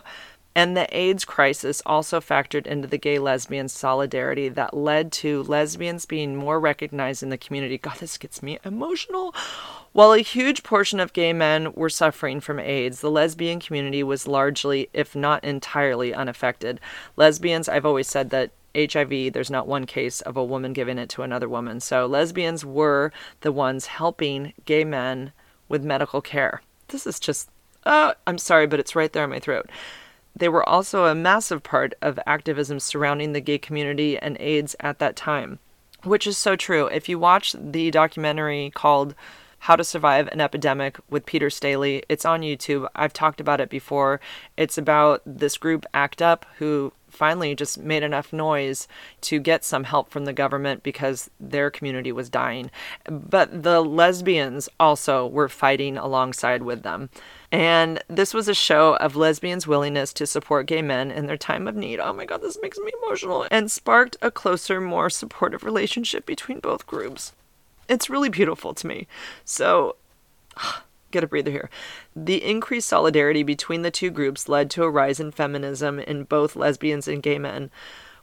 and 0.53 0.75
the 0.75 0.87
AIDS 0.95 1.23
crisis 1.23 1.81
also 1.85 2.19
factored 2.19 2.67
into 2.67 2.87
the 2.87 2.97
gay 2.97 3.19
lesbian 3.19 3.69
solidarity 3.69 4.49
that 4.49 4.73
led 4.73 5.11
to 5.13 5.43
lesbians 5.43 6.05
being 6.05 6.35
more 6.35 6.59
recognized 6.59 7.23
in 7.23 7.29
the 7.29 7.37
community. 7.37 7.77
God, 7.77 7.97
this 7.97 8.17
gets 8.17 8.43
me 8.43 8.59
emotional. 8.65 9.33
While 9.93 10.13
a 10.13 10.19
huge 10.19 10.63
portion 10.63 10.99
of 10.99 11.13
gay 11.13 11.33
men 11.33 11.73
were 11.73 11.89
suffering 11.89 12.41
from 12.41 12.59
AIDS, 12.59 13.01
the 13.01 13.11
lesbian 13.11 13.59
community 13.59 14.03
was 14.03 14.27
largely, 14.27 14.89
if 14.93 15.15
not 15.15 15.43
entirely, 15.43 16.13
unaffected. 16.13 16.79
Lesbians, 17.15 17.69
I've 17.69 17.85
always 17.85 18.07
said 18.07 18.29
that 18.29 18.51
HIV, 18.75 19.33
there's 19.33 19.51
not 19.51 19.67
one 19.67 19.85
case 19.85 20.21
of 20.21 20.37
a 20.37 20.43
woman 20.43 20.73
giving 20.73 20.97
it 20.97 21.09
to 21.09 21.23
another 21.23 21.49
woman. 21.49 21.79
So 21.79 22.05
lesbians 22.05 22.65
were 22.65 23.11
the 23.41 23.51
ones 23.51 23.87
helping 23.87 24.53
gay 24.65 24.83
men 24.83 25.33
with 25.67 25.83
medical 25.83 26.21
care. 26.21 26.61
This 26.87 27.05
is 27.05 27.19
just, 27.19 27.49
uh, 27.85 28.13
I'm 28.27 28.37
sorry, 28.37 28.67
but 28.67 28.79
it's 28.79 28.95
right 28.95 29.11
there 29.11 29.23
in 29.25 29.29
my 29.29 29.39
throat. 29.39 29.69
They 30.35 30.49
were 30.49 30.67
also 30.67 31.05
a 31.05 31.15
massive 31.15 31.63
part 31.63 31.93
of 32.01 32.19
activism 32.25 32.79
surrounding 32.79 33.33
the 33.33 33.41
gay 33.41 33.57
community 33.57 34.17
and 34.17 34.37
AIDS 34.39 34.75
at 34.79 34.99
that 34.99 35.15
time, 35.15 35.59
which 36.03 36.25
is 36.25 36.37
so 36.37 36.55
true. 36.55 36.87
If 36.87 37.09
you 37.09 37.19
watch 37.19 37.55
the 37.59 37.91
documentary 37.91 38.71
called 38.73 39.13
How 39.59 39.75
to 39.75 39.83
Survive 39.83 40.27
an 40.29 40.41
Epidemic 40.41 40.97
with 41.09 41.25
Peter 41.25 41.49
Staley, 41.49 42.03
it's 42.09 42.25
on 42.25 42.41
YouTube. 42.41 42.87
I've 42.95 43.13
talked 43.13 43.39
about 43.39 43.61
it 43.61 43.69
before. 43.69 44.19
It's 44.57 44.77
about 44.77 45.21
this 45.25 45.57
group 45.57 45.85
ACT 45.93 46.21
UP 46.21 46.45
who 46.57 46.93
finally 47.11 47.53
just 47.53 47.77
made 47.77 48.03
enough 48.03 48.33
noise 48.33 48.87
to 49.19 49.39
get 49.39 49.63
some 49.63 49.83
help 49.83 50.09
from 50.09 50.25
the 50.25 50.33
government 50.33 50.81
because 50.81 51.29
their 51.39 51.69
community 51.69 52.11
was 52.11 52.29
dying. 52.29 52.71
But 53.05 53.63
the 53.63 53.81
lesbians 53.81 54.69
also 54.79 55.27
were 55.27 55.49
fighting 55.49 55.97
alongside 55.97 56.63
with 56.63 56.83
them. 56.83 57.09
And 57.51 58.01
this 58.07 58.33
was 58.33 58.47
a 58.47 58.53
show 58.53 58.95
of 58.95 59.17
lesbians' 59.17 59.67
willingness 59.67 60.13
to 60.13 60.25
support 60.25 60.67
gay 60.67 60.81
men 60.81 61.11
in 61.11 61.27
their 61.27 61.37
time 61.37 61.67
of 61.67 61.75
need. 61.75 61.99
Oh 61.99 62.13
my 62.13 62.25
god, 62.25 62.41
this 62.41 62.57
makes 62.61 62.77
me 62.77 62.91
emotional. 63.03 63.45
And 63.51 63.69
sparked 63.69 64.15
a 64.21 64.31
closer, 64.31 64.79
more 64.79 65.09
supportive 65.09 65.63
relationship 65.63 66.25
between 66.25 66.59
both 66.59 66.87
groups. 66.87 67.33
It's 67.89 68.09
really 68.09 68.29
beautiful 68.29 68.73
to 68.75 68.87
me. 68.87 69.07
So, 69.43 69.97
get 71.11 71.25
a 71.25 71.27
breather 71.27 71.51
here. 71.51 71.69
The 72.15 72.41
increased 72.41 72.87
solidarity 72.87 73.43
between 73.43 73.81
the 73.81 73.91
two 73.91 74.11
groups 74.11 74.47
led 74.47 74.69
to 74.71 74.83
a 74.83 74.89
rise 74.89 75.19
in 75.19 75.31
feminism 75.31 75.99
in 75.99 76.23
both 76.23 76.55
lesbians 76.55 77.05
and 77.09 77.21
gay 77.21 77.37
men 77.37 77.69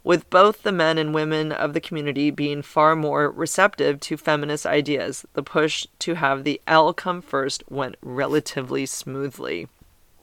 with 0.05 0.29
both 0.31 0.63
the 0.63 0.73
men 0.73 0.99
and 0.99 1.15
women 1.15 1.53
of 1.53 1.73
the 1.73 1.81
community 1.81 2.31
being 2.31 2.63
far 2.63 2.97
more 2.97 3.31
receptive 3.31 4.01
to 4.01 4.17
feminist 4.17 4.67
ideas. 4.67 5.27
The 5.35 5.43
push 5.43 5.87
to 6.01 6.15
have 6.15 6.45
the 6.45 6.61
L 6.67 6.93
come 6.93 7.21
first 7.21 7.63
went 7.69 7.97
relatively 8.03 8.87
smoothly. 8.87 9.69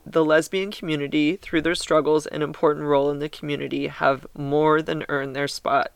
The 0.06 0.24
lesbian 0.24 0.72
community, 0.72 1.36
through 1.36 1.62
their 1.62 1.76
struggles 1.76 2.28
and 2.28 2.44
important 2.44 2.86
role 2.86 3.10
in 3.10 3.20
the 3.20 3.30
community, 3.30 3.88
have 3.88 4.28
more 4.38 4.82
than 4.82 5.06
earned 5.10 5.36
their 5.36 5.48
spot 5.48 5.92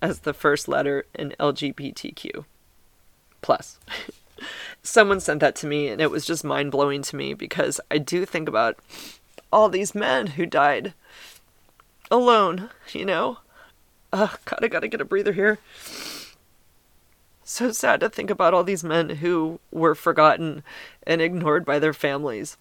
as 0.00 0.20
the 0.20 0.32
first 0.32 0.66
letter 0.66 1.04
in 1.14 1.34
LGBTQ. 1.38 2.44
Plus. 3.42 3.78
Someone 4.82 5.20
sent 5.20 5.40
that 5.40 5.54
to 5.56 5.66
me 5.66 5.88
and 5.88 6.00
it 6.00 6.10
was 6.10 6.24
just 6.24 6.42
mind 6.42 6.70
blowing 6.70 7.02
to 7.02 7.16
me 7.16 7.34
because 7.34 7.80
I 7.90 7.98
do 7.98 8.24
think 8.24 8.48
about 8.48 8.78
all 9.52 9.68
these 9.68 9.94
men 9.94 10.28
who 10.28 10.46
died 10.46 10.94
alone, 12.10 12.70
you 12.92 13.04
know? 13.04 13.38
Ugh, 14.12 14.38
God, 14.44 14.64
I 14.64 14.68
gotta 14.68 14.88
get 14.88 15.00
a 15.00 15.04
breather 15.04 15.32
here. 15.32 15.58
So 17.44 17.72
sad 17.72 18.00
to 18.00 18.08
think 18.08 18.30
about 18.30 18.54
all 18.54 18.64
these 18.64 18.84
men 18.84 19.10
who 19.16 19.60
were 19.72 19.94
forgotten 19.94 20.62
and 21.04 21.20
ignored 21.20 21.64
by 21.64 21.78
their 21.78 21.92
families 21.92 22.56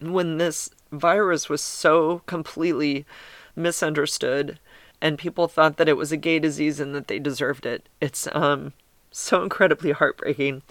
when 0.00 0.38
this 0.38 0.70
virus 0.92 1.48
was 1.48 1.62
so 1.62 2.20
completely 2.26 3.04
misunderstood 3.54 4.58
and 5.00 5.18
people 5.18 5.48
thought 5.48 5.76
that 5.76 5.88
it 5.88 5.96
was 5.96 6.12
a 6.12 6.16
gay 6.16 6.38
disease 6.38 6.80
and 6.80 6.94
that 6.94 7.08
they 7.08 7.18
deserved 7.18 7.66
it. 7.66 7.88
It's 8.00 8.28
um 8.32 8.72
so 9.10 9.42
incredibly 9.42 9.92
heartbreaking. 9.92 10.62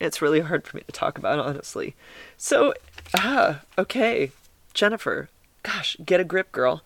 It's 0.00 0.22
really 0.22 0.40
hard 0.40 0.66
for 0.66 0.76
me 0.76 0.82
to 0.86 0.92
talk 0.92 1.18
about 1.18 1.38
honestly. 1.38 1.94
So 2.36 2.74
ah, 3.16 3.62
okay. 3.78 4.32
Jennifer, 4.74 5.28
Gosh, 5.66 5.96
get 6.04 6.20
a 6.20 6.24
grip, 6.24 6.52
girl. 6.52 6.84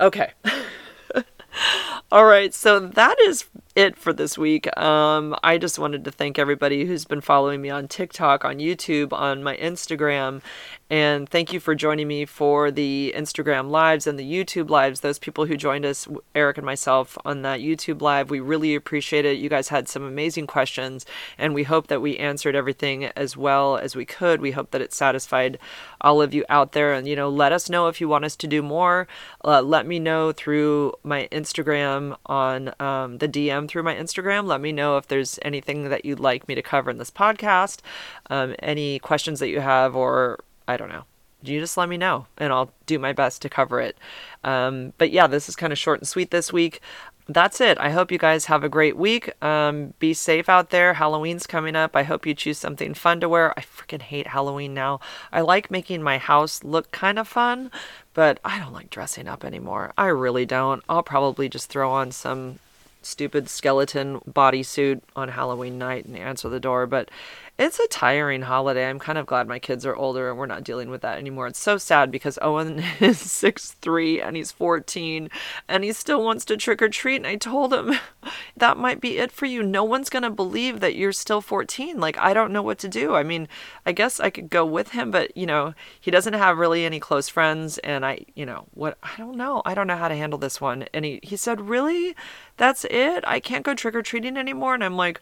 Okay. 0.00 0.32
All 2.10 2.24
right, 2.24 2.54
so 2.54 2.80
that 2.80 3.20
is 3.20 3.44
it 3.74 3.96
for 3.96 4.12
this 4.12 4.38
week. 4.38 4.74
Um, 4.78 5.34
I 5.42 5.58
just 5.58 5.78
wanted 5.78 6.04
to 6.04 6.12
thank 6.12 6.38
everybody 6.38 6.84
who's 6.84 7.04
been 7.04 7.20
following 7.20 7.60
me 7.60 7.70
on 7.70 7.88
TikTok, 7.88 8.44
on 8.44 8.58
YouTube, 8.58 9.12
on 9.12 9.42
my 9.42 9.56
Instagram, 9.56 10.42
and 10.90 11.28
thank 11.28 11.52
you 11.52 11.58
for 11.58 11.74
joining 11.74 12.06
me 12.06 12.24
for 12.24 12.70
the 12.70 13.12
Instagram 13.16 13.70
lives 13.70 14.06
and 14.06 14.18
the 14.18 14.30
YouTube 14.30 14.70
lives. 14.70 15.00
Those 15.00 15.18
people 15.18 15.46
who 15.46 15.56
joined 15.56 15.84
us, 15.84 16.06
Eric 16.34 16.58
and 16.58 16.66
myself, 16.66 17.18
on 17.24 17.42
that 17.42 17.60
YouTube 17.60 18.00
live, 18.00 18.30
we 18.30 18.38
really 18.38 18.74
appreciate 18.74 19.24
it. 19.24 19.38
You 19.38 19.48
guys 19.48 19.68
had 19.68 19.88
some 19.88 20.04
amazing 20.04 20.46
questions, 20.46 21.04
and 21.36 21.54
we 21.54 21.64
hope 21.64 21.88
that 21.88 22.02
we 22.02 22.16
answered 22.18 22.54
everything 22.54 23.06
as 23.06 23.36
well 23.36 23.76
as 23.76 23.96
we 23.96 24.04
could. 24.04 24.40
We 24.40 24.52
hope 24.52 24.70
that 24.70 24.82
it 24.82 24.92
satisfied 24.92 25.58
all 26.00 26.22
of 26.22 26.32
you 26.32 26.44
out 26.48 26.72
there. 26.72 26.92
And, 26.92 27.08
you 27.08 27.16
know, 27.16 27.28
let 27.28 27.50
us 27.50 27.70
know 27.70 27.88
if 27.88 28.00
you 28.00 28.08
want 28.08 28.26
us 28.26 28.36
to 28.36 28.46
do 28.46 28.62
more. 28.62 29.08
Uh, 29.44 29.62
let 29.62 29.86
me 29.86 29.98
know 29.98 30.32
through 30.32 30.92
my 31.02 31.28
Instagram 31.32 32.16
on 32.26 32.72
um, 32.78 33.18
the 33.18 33.28
DM 33.28 33.63
come 33.64 33.68
through 33.68 33.82
my 33.82 33.94
Instagram. 33.94 34.44
Let 34.44 34.60
me 34.60 34.72
know 34.72 34.98
if 34.98 35.08
there's 35.08 35.38
anything 35.42 35.88
that 35.88 36.04
you'd 36.04 36.20
like 36.20 36.46
me 36.46 36.54
to 36.54 36.62
cover 36.62 36.90
in 36.90 36.98
this 36.98 37.10
podcast, 37.10 37.80
um, 38.28 38.54
any 38.58 38.98
questions 38.98 39.40
that 39.40 39.48
you 39.48 39.60
have, 39.60 39.96
or 39.96 40.40
I 40.68 40.76
don't 40.76 40.90
know. 40.90 41.04
You 41.42 41.60
just 41.60 41.76
let 41.76 41.88
me 41.88 41.96
know 41.96 42.26
and 42.38 42.52
I'll 42.52 42.70
do 42.86 42.98
my 42.98 43.12
best 43.12 43.42
to 43.42 43.48
cover 43.48 43.80
it. 43.80 43.96
Um, 44.44 44.92
but 44.98 45.10
yeah, 45.10 45.26
this 45.26 45.48
is 45.48 45.56
kind 45.56 45.72
of 45.72 45.78
short 45.78 46.00
and 46.00 46.08
sweet 46.08 46.30
this 46.30 46.52
week 46.52 46.80
that's 47.28 47.60
it. 47.60 47.78
I 47.78 47.90
hope 47.90 48.12
you 48.12 48.18
guys 48.18 48.46
have 48.46 48.64
a 48.64 48.68
great 48.68 48.96
week. 48.96 49.30
Um, 49.42 49.94
be 49.98 50.12
safe 50.12 50.48
out 50.48 50.70
there. 50.70 50.94
Halloween's 50.94 51.46
coming 51.46 51.74
up. 51.74 51.96
I 51.96 52.02
hope 52.02 52.26
you 52.26 52.34
choose 52.34 52.58
something 52.58 52.92
fun 52.92 53.20
to 53.20 53.28
wear. 53.28 53.58
I 53.58 53.62
freaking 53.62 54.02
hate 54.02 54.26
Halloween 54.26 54.74
now. 54.74 55.00
I 55.32 55.40
like 55.40 55.70
making 55.70 56.02
my 56.02 56.18
house 56.18 56.62
look 56.62 56.90
kind 56.92 57.18
of 57.18 57.26
fun, 57.26 57.70
but 58.12 58.40
I 58.44 58.58
don't 58.58 58.74
like 58.74 58.90
dressing 58.90 59.26
up 59.26 59.44
anymore. 59.44 59.92
I 59.96 60.08
really 60.08 60.44
don't. 60.44 60.82
I'll 60.88 61.02
probably 61.02 61.48
just 61.48 61.70
throw 61.70 61.90
on 61.90 62.12
some 62.12 62.58
stupid 63.04 63.48
skeleton 63.48 64.20
bodysuit 64.20 65.00
on 65.14 65.28
Halloween 65.28 65.78
night 65.78 66.04
and 66.04 66.16
answer 66.16 66.48
the 66.48 66.60
door. 66.60 66.86
But 66.86 67.10
it's 67.56 67.78
a 67.78 67.86
tiring 67.86 68.42
holiday. 68.42 68.88
I'm 68.88 68.98
kind 68.98 69.16
of 69.16 69.26
glad 69.26 69.46
my 69.46 69.60
kids 69.60 69.86
are 69.86 69.94
older 69.94 70.28
and 70.28 70.36
we're 70.36 70.46
not 70.46 70.64
dealing 70.64 70.90
with 70.90 71.02
that 71.02 71.18
anymore. 71.18 71.46
It's 71.46 71.58
so 71.58 71.78
sad 71.78 72.10
because 72.10 72.36
Owen 72.42 72.82
is 73.00 73.18
six 73.18 73.72
three 73.80 74.20
and 74.20 74.36
he's 74.36 74.50
14 74.50 75.30
and 75.68 75.84
he 75.84 75.92
still 75.92 76.24
wants 76.24 76.44
to 76.46 76.56
trick 76.56 76.82
or 76.82 76.88
treat. 76.88 77.16
And 77.16 77.28
I 77.28 77.36
told 77.36 77.72
him 77.72 77.94
that 78.56 78.76
might 78.76 79.00
be 79.00 79.18
it 79.18 79.30
for 79.30 79.46
you. 79.46 79.62
No 79.62 79.84
one's 79.84 80.10
going 80.10 80.24
to 80.24 80.30
believe 80.30 80.80
that 80.80 80.96
you're 80.96 81.12
still 81.12 81.40
14. 81.40 82.00
Like, 82.00 82.18
I 82.18 82.34
don't 82.34 82.52
know 82.52 82.62
what 82.62 82.78
to 82.78 82.88
do. 82.88 83.14
I 83.14 83.22
mean, 83.22 83.46
I 83.86 83.92
guess 83.92 84.18
I 84.18 84.30
could 84.30 84.50
go 84.50 84.66
with 84.66 84.90
him, 84.90 85.12
but 85.12 85.36
you 85.36 85.46
know, 85.46 85.74
he 86.00 86.10
doesn't 86.10 86.34
have 86.34 86.58
really 86.58 86.84
any 86.84 86.98
close 86.98 87.28
friends. 87.28 87.78
And 87.78 88.04
I, 88.04 88.24
you 88.34 88.46
know, 88.46 88.66
what, 88.72 88.98
I 89.00 89.12
don't 89.16 89.36
know. 89.36 89.62
I 89.64 89.74
don't 89.74 89.86
know 89.86 89.96
how 89.96 90.08
to 90.08 90.16
handle 90.16 90.40
this 90.40 90.60
one. 90.60 90.86
And 90.92 91.04
he, 91.04 91.20
he 91.22 91.36
said, 91.36 91.60
Really? 91.60 92.16
That's 92.56 92.84
it? 92.90 93.22
I 93.26 93.38
can't 93.38 93.64
go 93.64 93.74
trick 93.74 93.94
or 93.94 94.02
treating 94.02 94.36
anymore? 94.36 94.74
And 94.74 94.82
I'm 94.82 94.96
like, 94.96 95.20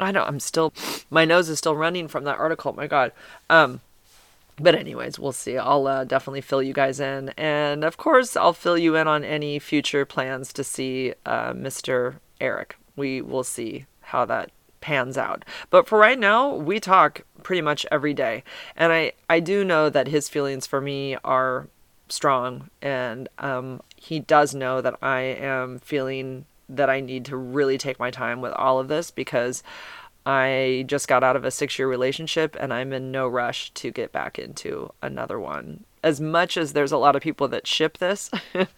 I 0.00 0.12
know 0.12 0.24
I'm 0.24 0.40
still 0.40 0.72
my 1.10 1.24
nose 1.24 1.48
is 1.48 1.58
still 1.58 1.76
running 1.76 2.08
from 2.08 2.24
that 2.24 2.38
article. 2.38 2.72
My 2.72 2.86
God. 2.86 3.12
Um, 3.50 3.80
but 4.58 4.74
anyways, 4.74 5.18
we'll 5.18 5.32
see. 5.32 5.56
I'll 5.56 5.86
uh, 5.86 6.04
definitely 6.04 6.42
fill 6.42 6.62
you 6.62 6.74
guys 6.74 7.00
in, 7.00 7.30
and 7.30 7.84
of 7.84 7.96
course, 7.96 8.36
I'll 8.36 8.52
fill 8.52 8.76
you 8.76 8.96
in 8.96 9.08
on 9.08 9.24
any 9.24 9.58
future 9.58 10.04
plans 10.04 10.52
to 10.52 10.62
see 10.62 11.14
uh, 11.24 11.52
Mr. 11.52 12.16
Eric. 12.40 12.76
We 12.94 13.22
will 13.22 13.44
see 13.44 13.86
how 14.00 14.26
that 14.26 14.50
pans 14.82 15.16
out. 15.16 15.44
But 15.70 15.88
for 15.88 15.98
right 15.98 16.18
now, 16.18 16.54
we 16.54 16.80
talk 16.80 17.22
pretty 17.42 17.62
much 17.62 17.86
every 17.90 18.12
day, 18.12 18.44
and 18.76 18.92
I 18.92 19.12
I 19.28 19.40
do 19.40 19.64
know 19.64 19.88
that 19.88 20.08
his 20.08 20.28
feelings 20.28 20.66
for 20.66 20.80
me 20.80 21.16
are 21.24 21.68
strong, 22.08 22.68
and 22.82 23.28
um, 23.38 23.80
he 23.96 24.20
does 24.20 24.54
know 24.54 24.80
that 24.82 24.98
I 25.00 25.20
am 25.20 25.78
feeling 25.78 26.44
that 26.76 26.90
I 26.90 27.00
need 27.00 27.24
to 27.26 27.36
really 27.36 27.78
take 27.78 27.98
my 27.98 28.10
time 28.10 28.40
with 28.40 28.52
all 28.52 28.78
of 28.78 28.88
this 28.88 29.10
because 29.10 29.62
I 30.24 30.84
just 30.86 31.08
got 31.08 31.24
out 31.24 31.36
of 31.36 31.44
a 31.44 31.50
six 31.50 31.78
year 31.78 31.88
relationship 31.88 32.56
and 32.60 32.72
I'm 32.72 32.92
in 32.92 33.10
no 33.10 33.26
rush 33.26 33.70
to 33.74 33.90
get 33.90 34.12
back 34.12 34.38
into 34.38 34.90
another 35.02 35.40
one. 35.40 35.84
As 36.02 36.20
much 36.20 36.56
as 36.56 36.72
there's 36.72 36.92
a 36.92 36.98
lot 36.98 37.16
of 37.16 37.22
people 37.22 37.48
that 37.48 37.66
ship 37.66 37.98
this, 37.98 38.30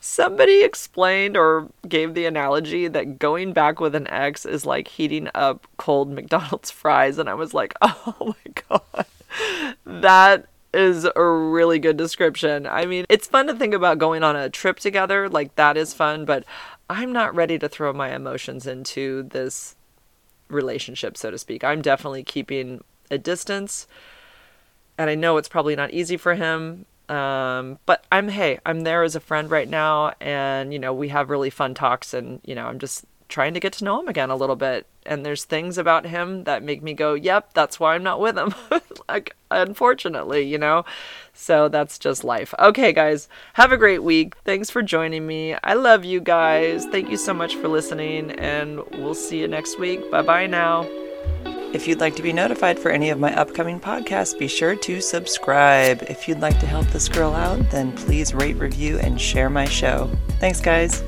somebody 0.00 0.62
explained 0.62 1.36
or 1.36 1.68
gave 1.88 2.14
the 2.14 2.26
analogy 2.26 2.88
that 2.88 3.18
going 3.18 3.52
back 3.52 3.80
with 3.80 3.94
an 3.94 4.08
ex 4.08 4.44
is 4.44 4.66
like 4.66 4.88
heating 4.88 5.28
up 5.34 5.66
cold 5.76 6.10
McDonald's 6.12 6.70
fries. 6.70 7.18
And 7.18 7.28
I 7.28 7.34
was 7.34 7.54
like, 7.54 7.74
oh 7.82 8.34
my 8.44 8.52
God, 8.68 9.06
that 9.84 10.46
is 10.72 11.06
a 11.14 11.24
really 11.24 11.78
good 11.78 11.96
description. 11.96 12.66
I 12.66 12.84
mean, 12.84 13.04
it's 13.08 13.28
fun 13.28 13.46
to 13.46 13.54
think 13.54 13.74
about 13.74 13.98
going 13.98 14.24
on 14.24 14.34
a 14.34 14.50
trip 14.50 14.80
together, 14.80 15.28
like 15.28 15.54
that 15.54 15.76
is 15.76 15.94
fun, 15.94 16.24
but 16.24 16.44
I'm 16.88 17.12
not 17.12 17.34
ready 17.34 17.58
to 17.58 17.68
throw 17.68 17.92
my 17.92 18.14
emotions 18.14 18.66
into 18.66 19.22
this 19.24 19.76
relationship, 20.48 21.16
so 21.16 21.30
to 21.30 21.38
speak. 21.38 21.64
I'm 21.64 21.82
definitely 21.82 22.22
keeping 22.22 22.84
a 23.10 23.18
distance. 23.18 23.86
And 24.98 25.10
I 25.10 25.14
know 25.14 25.36
it's 25.36 25.48
probably 25.48 25.76
not 25.76 25.92
easy 25.92 26.16
for 26.16 26.34
him. 26.34 26.86
Um, 27.08 27.78
but 27.84 28.06
I'm, 28.10 28.28
hey, 28.28 28.60
I'm 28.64 28.80
there 28.80 29.02
as 29.02 29.16
a 29.16 29.20
friend 29.20 29.50
right 29.50 29.68
now. 29.68 30.12
And, 30.20 30.72
you 30.72 30.78
know, 30.78 30.92
we 30.92 31.08
have 31.08 31.30
really 31.30 31.50
fun 31.50 31.74
talks. 31.74 32.14
And, 32.14 32.40
you 32.44 32.54
know, 32.54 32.66
I'm 32.66 32.78
just 32.78 33.04
trying 33.28 33.54
to 33.54 33.60
get 33.60 33.72
to 33.74 33.84
know 33.84 34.00
him 34.00 34.08
again 34.08 34.30
a 34.30 34.36
little 34.36 34.56
bit. 34.56 34.86
And 35.06 35.24
there's 35.24 35.44
things 35.44 35.76
about 35.76 36.06
him 36.06 36.44
that 36.44 36.62
make 36.62 36.82
me 36.82 36.94
go, 36.94 37.14
yep, 37.14 37.52
that's 37.52 37.78
why 37.78 37.94
I'm 37.94 38.02
not 38.02 38.20
with 38.20 38.38
him. 38.38 38.54
like, 39.08 39.36
unfortunately, 39.50 40.42
you 40.42 40.58
know? 40.58 40.84
So 41.34 41.68
that's 41.68 41.98
just 41.98 42.24
life. 42.24 42.54
Okay, 42.58 42.92
guys, 42.92 43.28
have 43.54 43.72
a 43.72 43.76
great 43.76 44.02
week. 44.02 44.34
Thanks 44.44 44.70
for 44.70 44.82
joining 44.82 45.26
me. 45.26 45.56
I 45.62 45.74
love 45.74 46.04
you 46.04 46.20
guys. 46.20 46.86
Thank 46.86 47.10
you 47.10 47.16
so 47.16 47.34
much 47.34 47.56
for 47.56 47.68
listening, 47.68 48.30
and 48.32 48.80
we'll 48.92 49.14
see 49.14 49.40
you 49.40 49.48
next 49.48 49.78
week. 49.78 50.10
Bye 50.10 50.22
bye 50.22 50.46
now. 50.46 50.88
If 51.74 51.88
you'd 51.88 51.98
like 51.98 52.14
to 52.14 52.22
be 52.22 52.32
notified 52.32 52.78
for 52.78 52.92
any 52.92 53.10
of 53.10 53.18
my 53.18 53.34
upcoming 53.36 53.80
podcasts, 53.80 54.38
be 54.38 54.46
sure 54.46 54.76
to 54.76 55.00
subscribe. 55.00 56.02
If 56.08 56.28
you'd 56.28 56.38
like 56.38 56.60
to 56.60 56.66
help 56.66 56.86
this 56.86 57.08
girl 57.08 57.34
out, 57.34 57.68
then 57.70 57.90
please 57.92 58.32
rate, 58.32 58.56
review, 58.56 59.00
and 59.00 59.20
share 59.20 59.50
my 59.50 59.64
show. 59.64 60.08
Thanks, 60.38 60.60
guys. 60.60 61.02